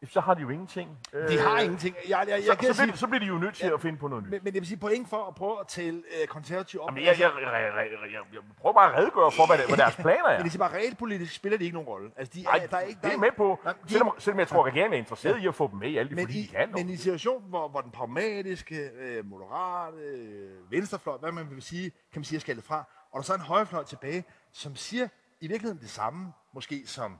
Så 0.09 0.19
har 0.19 0.33
de 0.33 0.41
jo 0.41 0.49
ingenting. 0.49 0.97
Øh, 1.13 1.29
De 1.29 1.39
har 1.39 1.59
ingenting. 1.59 1.95
Jeg, 2.09 2.25
jeg, 2.27 2.27
jeg, 2.29 2.43
så, 2.45 2.55
kan 2.55 2.67
så, 2.67 2.73
sige, 2.73 2.85
bliver, 2.87 2.97
så 2.97 3.07
bliver 3.07 3.19
de 3.19 3.25
jo 3.25 3.37
nødt 3.37 3.55
til 3.55 3.65
at 3.67 3.81
finde 3.81 3.97
på 3.97 4.07
noget 4.07 4.23
nyt. 4.23 4.31
men, 4.31 4.39
men 4.43 4.53
jeg 4.53 4.61
vil 4.61 4.67
sige 4.67 4.77
point 4.79 5.09
for 5.09 5.25
at 5.27 5.35
prøve 5.35 5.59
at 5.59 5.67
tale 5.67 6.03
øh, 6.21 6.27
konservativ 6.27 6.79
op. 6.81 6.89
Jamen, 6.89 7.03
jeg, 7.03 7.19
jeg, 7.19 7.31
jeg, 7.41 7.51
jeg, 7.51 7.87
jeg, 8.11 8.19
jeg 8.33 8.41
prøver 8.57 8.73
bare 8.73 8.91
at 8.91 8.97
redegøre 8.97 9.31
for, 9.31 9.45
hvad, 9.47 9.67
hvad 9.67 9.77
deres 9.77 9.95
planer 9.95 10.25
er. 10.25 10.37
Men 10.37 10.43
det 10.43 10.51
siger 10.51 10.67
bare, 10.67 10.77
realpolitisk 10.77 11.35
spiller 11.35 11.57
de 11.57 11.63
ikke 11.63 11.73
nogen 11.73 11.89
rolle. 11.89 12.11
Altså, 12.17 12.31
de 12.33 12.39
er, 12.41 12.43
Nej, 12.43 12.67
der 12.71 12.77
er 12.77 12.81
ikke, 12.81 12.99
der 13.01 13.07
det 13.07 13.13
er 13.13 13.17
er 13.17 13.21
med 13.21 13.29
på. 13.37 13.59
Nej, 13.63 13.73
de- 13.73 13.91
Selvom, 13.91 14.11
selvom 14.17 14.39
jeg 14.39 14.47
tror, 14.47 14.59
at 14.59 14.65
regeringen 14.65 14.93
er 14.93 14.97
interesseret 14.97 15.43
i 15.43 15.47
at 15.47 15.55
få 15.55 15.67
dem 15.71 15.79
med 15.79 15.89
i 15.89 15.97
alle 15.97 16.09
de 16.09 16.15
men, 16.15 16.25
forlig, 16.25 16.39
i, 16.39 16.43
de 16.43 16.47
kan. 16.47 16.71
men 16.71 16.89
i 16.89 16.91
en 16.91 16.97
situation, 16.97 17.43
hvor, 17.49 17.67
hvor 17.67 17.81
den 17.81 17.91
pragmatiske, 17.91 18.89
øh, 18.99 19.25
moderate, 19.25 19.97
øh, 19.97 20.71
venstrefløj, 20.71 21.17
hvad 21.17 21.31
man 21.31 21.49
vil 21.49 21.61
sige, 21.61 21.89
kan 21.89 22.19
man 22.19 22.23
sige, 22.23 22.37
er 22.37 22.39
skaldet 22.41 22.63
fra, 22.63 22.83
og 23.11 23.17
der 23.17 23.21
så 23.23 23.33
er 23.33 23.37
en 23.37 23.43
højrefløj 23.43 23.83
tilbage, 23.83 24.23
som 24.51 24.75
siger 24.75 25.07
i 25.41 25.47
virkeligheden 25.47 25.81
det 25.81 25.89
samme, 25.89 26.33
måske 26.53 26.83
som 26.85 27.19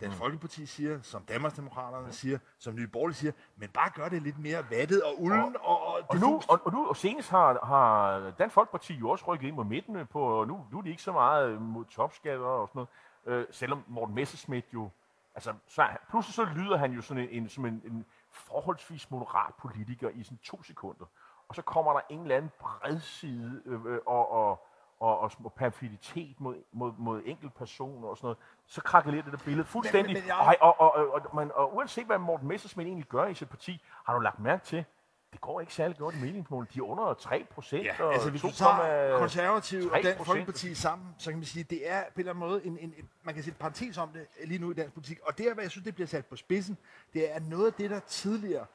Dansk 0.00 0.18
Folkeparti 0.18 0.66
siger, 0.66 1.02
som 1.02 1.22
Danmarksdemokraterne 1.22 2.12
siger, 2.12 2.38
som 2.58 2.74
Nye 2.74 2.86
Borgerlige 2.86 3.16
siger, 3.16 3.32
men 3.56 3.68
bare 3.68 3.90
gør 3.90 4.08
det 4.08 4.22
lidt 4.22 4.38
mere 4.38 4.70
vattet 4.70 5.02
og 5.02 5.22
ulden 5.22 5.56
og, 5.60 5.86
og, 5.86 6.00
Og 6.08 6.16
nu, 6.16 6.40
og, 6.48 6.60
og 6.64 6.72
nu, 6.72 6.88
og 6.88 6.96
senest 6.96 7.30
har, 7.30 7.66
har 7.66 8.20
Dansk 8.30 8.54
Folkeparti 8.54 8.94
jo 8.94 9.10
også 9.10 9.24
rykket 9.24 9.46
ind 9.46 9.56
mod 9.56 9.64
midten 9.64 10.06
på, 10.06 10.22
og 10.22 10.46
nu, 10.46 10.66
nu 10.72 10.78
er 10.78 10.82
de 10.82 10.90
ikke 10.90 11.02
så 11.02 11.12
meget 11.12 11.62
mod 11.62 11.84
topskatter 11.84 12.46
og 12.46 12.68
sådan 12.68 12.86
noget, 13.26 13.40
øh, 13.40 13.46
selvom 13.50 13.84
Morten 13.88 14.14
Messerschmidt 14.14 14.64
jo, 14.74 14.90
altså, 15.34 15.54
så, 15.66 15.86
pludselig 16.10 16.34
så 16.34 16.44
lyder 16.44 16.76
han 16.76 16.92
jo 16.92 17.02
sådan 17.02 17.22
en, 17.22 17.28
en, 17.42 17.48
som 17.48 17.66
en, 17.66 17.82
en 17.84 18.04
forholdsvis 18.30 19.10
moderat 19.10 19.54
politiker 19.54 20.08
i 20.08 20.22
sådan 20.22 20.38
to 20.42 20.62
sekunder, 20.62 21.04
og 21.48 21.54
så 21.54 21.62
kommer 21.62 21.92
der 21.92 22.00
en 22.10 22.20
eller 22.20 22.36
anden 22.36 22.50
bredside 22.60 23.62
øh, 23.66 23.84
øh, 23.84 23.98
og, 24.06 24.32
og, 24.32 24.66
og, 25.00 25.18
og, 25.20 25.32
og 25.44 25.52
perfiditet 25.52 26.40
mod, 26.40 26.56
mod, 26.72 26.92
mod 26.98 27.22
enkeltpersoner 27.24 28.08
og 28.08 28.16
sådan 28.16 28.26
noget, 28.26 28.38
så 28.70 28.80
krakkelerer 28.80 29.22
det 29.22 29.32
der 29.32 29.38
billede 29.44 29.64
fuldstændig. 29.66 30.14
men 30.16 30.26
jeg- 30.26 30.56
og, 30.60 30.80
og, 30.80 30.94
og, 30.94 31.12
og, 31.14 31.34
man, 31.36 31.50
og 31.54 31.76
uanset 31.76 32.06
hvad 32.06 32.18
Morten 32.18 32.48
Messerschmidt 32.48 32.86
egentlig 32.86 33.06
gør 33.08 33.26
i 33.26 33.34
sit 33.34 33.48
parti, 33.48 33.82
har 34.06 34.14
du 34.14 34.20
lagt 34.20 34.38
mærke 34.40 34.64
til, 34.64 34.84
det 35.32 35.40
går 35.40 35.60
ikke 35.60 35.74
særlig 35.74 35.96
godt 35.98 36.14
i 36.14 36.18
meningsmålen. 36.18 36.68
De 36.74 36.78
er 36.78 36.82
under 36.82 37.14
3 37.14 37.46
procent. 37.50 37.84
Ja, 37.84 38.12
altså 38.12 38.30
hvis 38.30 38.42
du 38.42 38.50
tager 38.52 39.18
konservative 39.18 39.92
og 39.92 39.98
3%. 39.98 40.02
Dansk 40.02 40.24
Folkeparti 40.26 40.74
sammen, 40.74 41.08
så 41.18 41.30
kan 41.30 41.38
man 41.38 41.46
sige, 41.46 41.62
det 41.64 41.90
er 41.90 42.02
på 42.02 42.06
en 42.14 42.20
eller 42.20 42.32
anden 42.32 42.48
måde, 42.48 42.64
en, 42.66 42.78
en, 42.78 42.94
en, 42.98 43.08
man 43.22 43.34
kan 43.34 43.44
sætte 43.44 43.58
parentes 43.58 43.98
om 43.98 44.08
det 44.08 44.26
lige 44.44 44.58
nu 44.58 44.70
i 44.70 44.74
dansk 44.74 44.94
politik. 44.94 45.18
Og 45.22 45.38
det 45.38 45.48
er, 45.48 45.54
hvad 45.54 45.64
jeg 45.64 45.70
synes, 45.70 45.84
det 45.84 45.94
bliver 45.94 46.08
sat 46.08 46.26
på 46.26 46.36
spidsen, 46.36 46.78
det 47.12 47.34
er 47.36 47.40
noget 47.40 47.66
af 47.66 47.72
det, 47.72 47.90
der 47.90 48.00
tidligere 48.00 48.66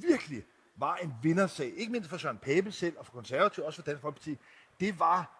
virkelig 0.00 0.44
var 0.76 0.96
en 0.96 1.14
vindersag. 1.22 1.72
Ikke 1.76 1.92
mindst 1.92 2.10
for 2.10 2.16
Søren 2.16 2.38
Pape 2.38 2.72
selv, 2.72 2.98
og 2.98 3.06
for 3.06 3.12
konservative, 3.12 3.66
også 3.66 3.76
for 3.82 3.86
Dansk 3.86 4.02
Folkeparti. 4.02 4.38
Det 4.80 5.00
var 5.00 5.30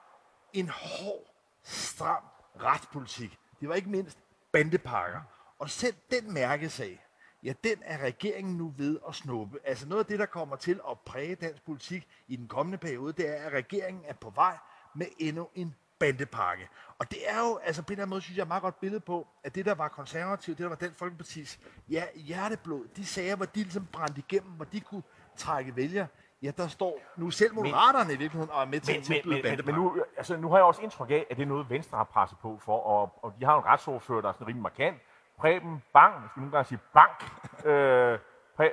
en 0.52 0.68
hård, 0.68 1.34
stram 1.62 2.22
retspolitik. 2.62 3.38
Det 3.60 3.68
var 3.68 3.74
ikke 3.74 3.90
mindst 3.90 4.18
bandepakker. 4.52 5.20
Og 5.58 5.70
selv 5.70 5.94
den 6.10 6.34
mærkesag, 6.34 7.04
ja, 7.42 7.52
den 7.64 7.78
er 7.82 7.98
regeringen 7.98 8.56
nu 8.56 8.74
ved 8.76 8.98
at 9.08 9.14
snuppe. 9.14 9.58
Altså 9.64 9.88
noget 9.88 10.04
af 10.04 10.06
det, 10.06 10.18
der 10.18 10.26
kommer 10.26 10.56
til 10.56 10.80
at 10.90 10.98
præge 11.06 11.34
dansk 11.34 11.64
politik 11.64 12.08
i 12.28 12.36
den 12.36 12.48
kommende 12.48 12.78
periode, 12.78 13.12
det 13.12 13.28
er, 13.28 13.46
at 13.46 13.52
regeringen 13.52 14.04
er 14.06 14.14
på 14.14 14.30
vej 14.30 14.58
med 14.94 15.06
endnu 15.18 15.48
en 15.54 15.74
bandepakke. 15.98 16.68
Og 16.98 17.10
det 17.10 17.18
er 17.30 17.38
jo, 17.38 17.56
altså 17.56 17.82
på 17.82 17.86
en 17.86 17.92
eller 17.92 18.02
anden 18.02 18.10
måde, 18.10 18.20
synes 18.20 18.36
jeg, 18.36 18.42
er 18.42 18.48
meget 18.48 18.62
godt 18.62 18.80
billede 18.80 19.00
på, 19.00 19.28
at 19.44 19.54
det, 19.54 19.64
der 19.64 19.74
var 19.74 19.88
konservativt, 19.88 20.58
det, 20.58 20.64
der 20.64 20.68
var 20.68 20.76
den 20.76 20.94
Folkepartis 20.94 21.60
ja, 21.90 22.04
hjerteblod, 22.14 22.88
de 22.96 23.06
sager, 23.06 23.36
hvor 23.36 23.46
de 23.46 23.62
ligesom 23.62 23.86
brændte 23.86 24.22
igennem, 24.28 24.52
hvor 24.52 24.64
de 24.64 24.80
kunne 24.80 25.02
trække 25.36 25.76
vælger, 25.76 26.06
ja, 26.42 26.50
der 26.56 26.68
står 26.68 26.98
nu 27.16 27.30
selv 27.30 27.54
moderaterne 27.54 28.12
i 28.12 28.16
virkeligheden 28.16 28.50
og 28.50 28.62
er 28.62 28.66
med 28.66 28.80
til 28.80 28.94
Men, 28.94 29.18
at 29.18 29.26
men, 29.26 29.42
men, 29.42 29.56
men, 29.56 29.66
men 29.66 29.74
nu, 29.74 30.04
altså, 30.16 30.36
nu 30.36 30.48
har 30.48 30.56
jeg 30.56 30.64
også 30.64 30.82
indtryk 30.82 31.10
af, 31.10 31.26
at 31.30 31.36
det 31.36 31.42
er 31.42 31.46
noget, 31.46 31.70
Venstre 31.70 31.96
har 31.96 32.04
presset 32.04 32.38
på 32.38 32.58
for, 32.64 32.80
og, 32.80 33.18
og 33.22 33.32
de 33.40 33.44
har 33.44 33.58
en 33.58 33.64
retsordfører, 33.64 34.20
der 34.20 34.28
er 34.28 34.32
sådan 34.32 34.46
rimelig 34.46 34.62
markant. 34.62 34.96
Preben 35.38 35.82
Bang, 35.92 36.14
jeg 36.14 36.28
skal 36.30 36.40
nogle 36.40 36.52
gange 36.52 36.68
sige 36.68 36.78
Bank, 36.94 37.24
øh, 37.70 38.18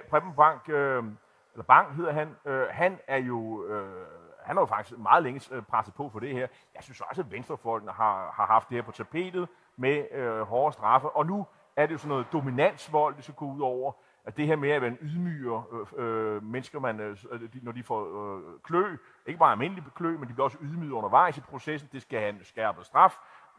Preben 0.09 0.33
Bank, 0.35 0.69
øh, 0.69 1.03
eller 1.53 1.63
Bang 1.67 1.95
hedder 1.95 2.11
han, 2.11 2.35
øh, 2.45 2.67
han 2.71 2.99
er 3.07 3.17
jo, 3.17 3.65
øh, 3.65 4.05
han 4.43 4.55
har 4.55 4.61
jo 4.61 4.65
faktisk 4.65 4.99
meget 4.99 5.23
længe 5.23 5.41
øh, 5.51 5.61
presset 5.61 5.93
på 5.93 6.09
for 6.09 6.19
det 6.19 6.33
her. 6.33 6.47
Jeg 6.75 6.83
synes 6.83 7.01
også, 7.01 7.21
at 7.21 7.31
Venstrefolkene 7.31 7.91
har, 7.91 8.31
har 8.33 8.45
haft 8.45 8.69
det 8.69 8.75
her 8.75 8.81
på 8.81 8.91
tapetet 8.91 9.47
med 9.75 10.05
øh, 10.11 10.41
hårde 10.41 10.73
straffe, 10.73 11.09
og 11.09 11.25
nu 11.25 11.45
er 11.75 11.85
det 11.85 11.93
jo 11.93 11.97
sådan 11.97 12.09
noget 12.09 12.27
dominansvold, 12.31 13.15
det 13.15 13.23
skal 13.23 13.35
gå 13.35 13.45
ud 13.45 13.61
over. 13.61 13.91
At 14.25 14.37
det 14.37 14.47
her 14.47 14.55
med, 14.55 14.69
at 14.69 14.81
man 14.81 14.97
ydmyger 15.01 15.87
øh, 15.97 16.35
øh, 16.35 16.43
mennesker, 16.43 16.79
man, 16.79 16.99
øh, 16.99 17.17
øh 17.31 17.41
når 17.61 17.71
de 17.71 17.83
får 17.83 18.35
øh, 18.35 18.59
klø, 18.63 18.97
ikke 19.25 19.39
bare 19.39 19.51
almindelig 19.51 19.83
klø, 19.95 20.17
men 20.17 20.27
de 20.29 20.33
bliver 20.33 20.43
også 20.43 20.57
ydmyget 20.61 20.91
undervejs 20.91 21.37
i 21.37 21.41
processen, 21.41 21.89
det 21.91 22.01
skal 22.01 22.19
have 22.19 22.29
en 22.29 22.43
skærpet 22.43 22.85
straf. 22.85 23.17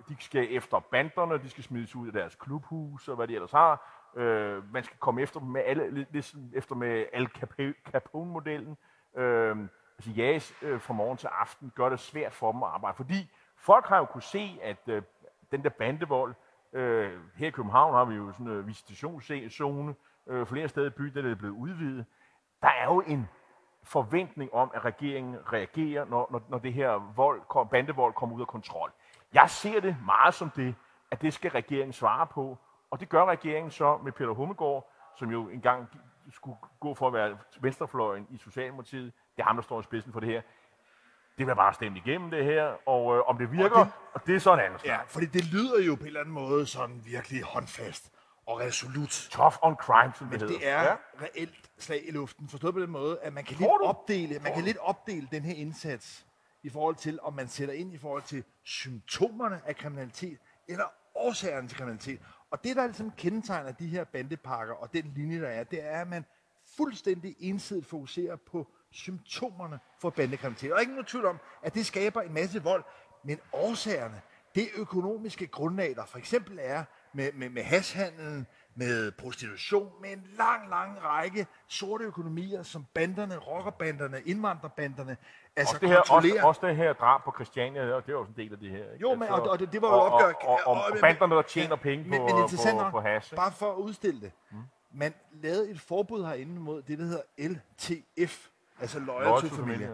De 0.09 0.17
skal 0.21 0.47
efter 0.51 0.81
banderne, 0.81 1.39
de 1.39 1.51
skal 1.51 1.65
smides 1.65 1.97
ud 1.97 2.07
af 2.07 2.13
deres 2.13 2.35
klubhus 2.35 3.09
og 3.09 3.17
hvad 3.17 3.29
de 3.29 3.35
ellers 3.35 3.53
har. 3.53 3.93
Øh, 4.17 4.73
man 4.73 4.85
skal 4.85 4.97
komme 4.99 5.23
efter 5.23 5.41
dem 5.41 5.49
med 5.49 5.63
alle, 5.67 5.91
lidt 5.91 6.13
ligesom 6.13 6.41
efter 6.55 6.75
med 6.75 7.05
Al 7.13 7.29
Capone-modellen. 7.93 8.77
Øh, 9.17 9.57
altså 9.99 10.11
jages 10.11 10.55
øh, 10.63 10.81
fra 10.81 10.95
morgen 10.95 11.17
til 11.17 11.27
aften, 11.27 11.73
gør 11.75 11.89
det 11.89 12.01
svært 12.01 12.33
for 12.33 12.53
dem 12.53 12.63
at 12.63 12.69
arbejde. 12.69 12.97
Fordi 12.97 13.31
folk 13.57 13.87
har 13.87 13.99
jo 13.99 14.05
kunne 14.05 14.23
se, 14.23 14.59
at 14.63 14.89
øh, 14.89 15.03
den 15.51 15.63
der 15.63 15.69
bandevold, 15.69 16.35
øh, 16.73 17.21
her 17.37 17.47
i 17.47 17.51
København 17.51 17.95
har 17.95 18.05
vi 18.05 18.15
jo 18.15 18.33
sådan 18.33 18.47
en 18.47 18.67
visitationszone, 18.67 19.95
øh, 20.29 20.47
flere 20.47 20.69
steder 20.69 20.87
i 20.87 20.91
byen, 20.91 21.19
er 21.19 21.23
det 21.23 21.39
blevet 21.39 21.55
udvidet. 21.55 22.07
Der 22.63 22.69
er 22.69 22.85
jo 22.85 23.01
en 23.07 23.29
forventning 23.85 24.55
om, 24.55 24.71
at 24.75 24.85
regeringen 24.85 25.37
reagerer, 25.53 26.05
når, 26.05 26.29
når, 26.31 26.43
når 26.49 26.59
det 26.59 26.73
her 26.73 27.13
vold, 27.17 27.41
kom- 27.49 27.69
bandevold 27.69 28.13
kommer 28.15 28.37
ud 28.37 28.41
af 28.41 28.47
kontrol. 28.47 28.93
Jeg 29.35 29.51
ser 29.51 29.81
det 29.81 29.97
meget 30.05 30.35
som 30.35 30.51
det, 30.51 30.75
at 31.11 31.23
det 31.23 31.33
skal 31.33 31.51
regeringen 31.51 31.93
svare 31.93 32.27
på, 32.27 32.59
og 32.91 33.01
det 33.01 33.09
gør 33.09 33.25
regeringen 33.25 33.71
så 33.71 33.99
med 34.05 34.13
Peter 34.13 34.31
Hummelgaard, 34.31 34.93
som 35.17 35.31
jo 35.31 35.49
engang 35.49 35.89
skulle 36.31 36.57
gå 36.81 36.95
for 36.95 37.07
at 37.07 37.13
være 37.13 37.39
venstrefløjen 37.61 38.27
i 38.31 38.39
Socialdemokratiet. 38.39 39.13
Det 39.37 39.43
er 39.43 39.47
ham, 39.47 39.57
der 39.57 39.63
står 39.63 39.81
i 39.81 39.83
spidsen 39.83 40.13
for 40.13 40.21
det 40.21 40.29
her. 40.29 40.41
Det 41.39 41.47
bliver 41.47 41.55
bare 41.55 41.75
stemt 41.75 41.97
igennem 41.97 42.31
det 42.31 42.45
her, 42.45 42.89
og 42.89 43.17
øh, 43.17 43.23
om 43.29 43.39
det 43.39 43.53
virker, 43.53 43.71
og 43.81 43.85
det- 43.87 43.93
det, 43.95 44.11
og 44.15 44.27
det 44.27 44.35
er 44.35 44.39
så 44.41 44.55
en 44.55 44.61
anden 44.61 44.79
snak. 44.79 44.89
Ja, 44.99 45.03
fordi 45.07 45.27
det 45.27 45.53
lyder 45.53 45.83
jo 45.87 45.95
på 45.95 46.01
en 46.01 46.07
eller 46.07 46.21
anden 46.21 46.35
måde 46.35 46.67
sådan 46.67 47.03
virkelig 47.05 47.43
håndfast 47.43 48.13
og 48.47 48.61
resolut. 48.61 49.29
Tough 49.31 49.57
on 49.63 49.75
crime, 49.75 50.13
som 50.19 50.27
det 50.27 50.41
Men 50.41 50.49
hedder. 50.49 50.59
det 50.59 50.69
er 50.69 50.83
ja. 50.83 50.97
reelt 51.23 51.71
slag 51.79 52.09
i 52.09 52.11
luften, 52.11 52.49
forstået 52.49 52.75
på 52.75 52.81
den 52.81 52.91
måde, 52.91 53.19
at 53.21 53.33
man 53.33 53.45
kan 53.45 53.57
lidt 53.57 53.69
du? 53.81 53.87
opdele, 53.87 54.39
man 54.39 54.55
kan 54.55 54.65
lidt 54.65 54.77
opdele 54.77 55.29
den 55.31 55.43
her 55.43 55.55
indsats 55.55 56.27
i 56.63 56.69
forhold 56.69 56.95
til, 56.95 57.19
om 57.23 57.33
man 57.35 57.49
sætter 57.49 57.75
ind 57.75 57.95
i 57.95 57.99
forhold 57.99 58.23
til 58.23 58.45
symptomerne 58.65 59.61
af 59.67 59.77
kriminalitet, 59.77 60.39
eller 60.69 60.85
årsagerne 61.15 61.69
til 61.69 61.77
kriminalitet. 61.77 62.21
Og 62.51 62.65
det, 62.65 62.77
der 62.77 62.87
ligesom 62.87 63.11
kendetegner 63.11 63.73
de 63.73 63.87
her 63.87 64.05
bandepakker 64.05 64.75
og 64.75 64.93
den 64.93 65.13
linje, 65.17 65.41
der 65.41 65.49
er, 65.49 65.65
det 65.65 65.85
er, 65.85 66.01
at 66.01 66.09
man 66.09 66.25
fuldstændig 66.77 67.37
ensidigt 67.39 67.87
fokuserer 67.87 68.37
på 68.37 68.67
symptomerne 68.91 69.79
for 70.01 70.11
bandekriminalitet. 70.11 70.73
Og 70.73 70.81
ikke 70.81 70.93
nogen 70.93 71.07
tvivl 71.07 71.27
om, 71.27 71.39
at 71.63 71.75
det 71.75 71.87
skaber 71.87 72.23
en 72.23 72.35
masse 72.35 72.63
vold, 72.63 72.85
men 73.25 73.39
årsagerne, 73.53 74.23
det 74.55 74.69
økonomiske 74.77 75.47
grundlag, 75.47 75.95
der 75.97 76.07
for 76.07 76.19
eksempel 76.19 76.59
er 76.63 76.85
med, 77.13 77.33
med, 77.33 77.49
med 77.49 77.63
hashandlen, 77.63 78.47
med 78.75 79.13
prostitution, 79.13 79.93
med 80.01 80.11
en 80.13 80.27
lang, 80.39 80.69
lang 80.71 81.05
række 81.05 81.47
sorte 81.69 82.05
økonomier, 82.05 82.63
som 82.63 82.87
banderne, 82.95 83.37
rockerbanderne, 83.37 84.21
indvandrerbanderne, 84.27 85.17
altså 85.57 85.75
Også 85.75 85.81
det, 85.81 85.89
her, 85.89 85.97
også, 85.99 86.13
kontrollerer. 86.13 86.45
også 86.45 86.67
det 86.67 86.77
her 86.77 86.93
drab 86.93 87.25
på 87.25 87.33
Christiania, 87.37 87.93
og 87.95 88.07
det 88.07 88.13
er 88.13 88.17
også 88.17 88.31
en 88.37 88.43
del 88.45 88.53
af 88.53 88.59
det 88.59 88.71
her. 88.71 88.93
Ikke? 88.93 88.97
Jo, 89.01 89.15
men, 89.15 89.29
og, 89.29 89.43
og 89.43 89.59
det, 89.59 89.73
det 89.73 89.83
var 89.83 89.89
jo 89.89 89.95
opgør... 89.95 90.33
og, 90.33 90.61
og, 90.67 90.77
og, 90.77 90.85
og 90.93 90.99
banderne, 91.01 91.35
der 91.35 91.43
tjener 91.43 91.77
penge 91.77 92.05
på, 92.05 92.11
men, 92.11 92.21
på, 92.21 92.73
nok, 92.77 92.91
på 92.91 93.01
hash. 93.01 93.35
bare 93.35 93.53
for 93.53 93.73
at 93.73 93.77
udstille 93.77 94.21
det. 94.21 94.33
Mm. 94.51 94.59
Man 94.93 95.15
lavede 95.33 95.71
et 95.71 95.81
forbud 95.81 96.25
herinde 96.25 96.61
mod 96.61 96.83
det, 96.83 96.99
der 96.99 97.05
hedder 97.05 97.23
LTF, 97.39 98.47
altså 98.81 98.99
Loyal 98.99 99.41
to 99.41 99.67
ja. 99.67 99.87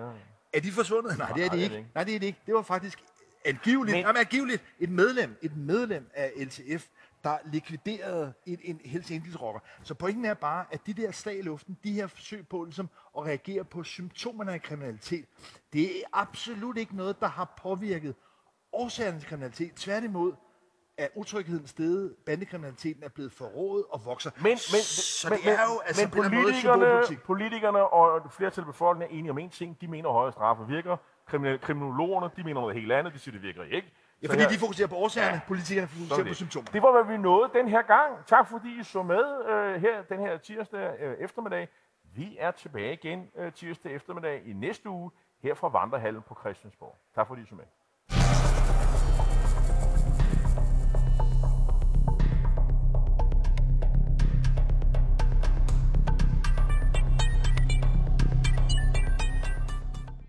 Er 0.52 0.60
de 0.60 0.72
forsvundet? 0.72 1.18
Nej, 1.18 1.32
det 1.32 1.44
er 1.44 1.50
de 1.50 1.62
ikke. 1.62 1.76
ikke. 1.76 1.88
Nej, 1.94 2.04
det 2.04 2.14
er 2.14 2.18
det 2.18 2.26
ikke. 2.26 2.40
Det 2.46 2.54
var 2.54 2.62
faktisk 2.62 3.02
angiveligt, 3.44 3.96
Men- 3.96 4.04
jamen, 4.06 4.20
angiveligt 4.20 4.62
et 4.78 4.90
medlem, 4.90 5.38
et 5.42 5.56
medlem 5.56 6.10
af 6.14 6.32
LTF, 6.36 6.86
der 7.24 7.38
likviderede 7.44 8.32
en, 8.46 8.58
en 8.62 8.80
Hells 8.84 9.10
Angels 9.10 9.42
rocker. 9.42 9.60
Så 9.82 9.94
pointen 9.94 10.24
er 10.24 10.34
bare, 10.34 10.64
at 10.70 10.86
de 10.86 10.94
der 10.94 11.12
slag 11.12 11.38
i 11.38 11.42
luften, 11.42 11.78
de 11.84 11.92
her 11.92 12.06
forsøg 12.06 12.48
på 12.48 12.64
ligesom, 12.64 12.88
at 13.18 13.24
reagere 13.24 13.64
på 13.64 13.82
symptomerne 13.82 14.52
af 14.52 14.62
kriminalitet, 14.62 15.24
det 15.72 15.84
er 15.84 16.04
absolut 16.12 16.76
ikke 16.76 16.96
noget, 16.96 17.20
der 17.20 17.28
har 17.28 17.54
påvirket 17.62 18.14
årsagerne 18.72 19.18
til 19.18 19.28
kriminalitet. 19.28 19.74
Tværtimod 19.74 20.32
er 20.98 21.08
utrygheden 21.14 21.66
steget, 21.66 22.14
bandekriminaliteten 22.26 23.02
er 23.02 23.08
blevet 23.08 23.32
forrådet 23.32 23.84
og 23.90 24.04
vokser. 24.04 24.30
Men, 24.36 24.44
men, 24.44 24.56
så 24.58 25.28
men, 25.30 25.38
det 25.38 25.52
er 25.52 25.64
jo 25.74 25.80
altså 25.80 26.02
men 26.02 26.10
på 26.10 26.16
måde 26.16 26.30
politikerne, 26.30 27.16
politikerne 27.24 27.86
og 27.86 28.16
et 28.16 28.32
flertal 28.32 28.62
af 28.62 28.66
befolkningen 28.66 29.16
er 29.16 29.18
enige 29.18 29.30
om 29.30 29.38
en 29.38 29.50
ting. 29.50 29.80
De 29.80 29.88
mener, 29.88 30.08
at 30.08 30.14
højere 30.14 30.32
straffe 30.32 30.66
virker. 30.66 30.96
Kriminal, 31.26 31.60
kriminologerne, 31.60 32.30
de 32.36 32.42
mener 32.44 32.60
noget 32.60 32.76
helt 32.76 32.92
andet. 32.92 33.12
De 33.12 33.18
siger, 33.18 33.32
det 33.32 33.42
virker 33.42 33.62
ikke. 33.62 33.92
Ja, 34.22 34.28
fordi 34.28 34.42
her- 34.42 34.48
de 34.48 34.58
fokuserer 34.58 34.88
på 34.88 34.96
årsagerne, 34.96 35.34
Ja. 35.34 35.40
politikerne 35.48 35.88
fokuserer 35.88 36.24
er 36.24 36.28
på 36.28 36.34
symptomer. 36.34 36.66
Det 36.72 36.82
var, 36.82 36.92
hvad 37.02 37.12
vi 37.16 37.22
nåede 37.22 37.50
den 37.54 37.68
her 37.68 37.82
gang. 37.82 38.26
Tak 38.26 38.48
fordi 38.48 38.80
I 38.80 38.82
så 38.84 39.02
med 39.02 39.24
øh, 39.48 39.80
her 39.80 40.02
den 40.02 40.18
her 40.20 40.36
tirsdag 40.36 40.96
øh, 41.00 41.16
eftermiddag. 41.18 41.68
Vi 42.14 42.36
er 42.40 42.50
tilbage 42.50 42.92
igen 42.92 43.30
øh, 43.36 43.52
tirsdag 43.52 43.92
eftermiddag 43.92 44.42
i 44.46 44.52
næste 44.52 44.88
uge 44.88 45.10
her 45.42 45.54
fra 45.54 45.68
Vandrehallen 45.68 46.22
på 46.22 46.36
Christiansborg. 46.40 46.96
Tak 47.14 47.26
fordi 47.26 47.42
I 47.42 47.46
så 47.46 47.54
med. 47.54 47.64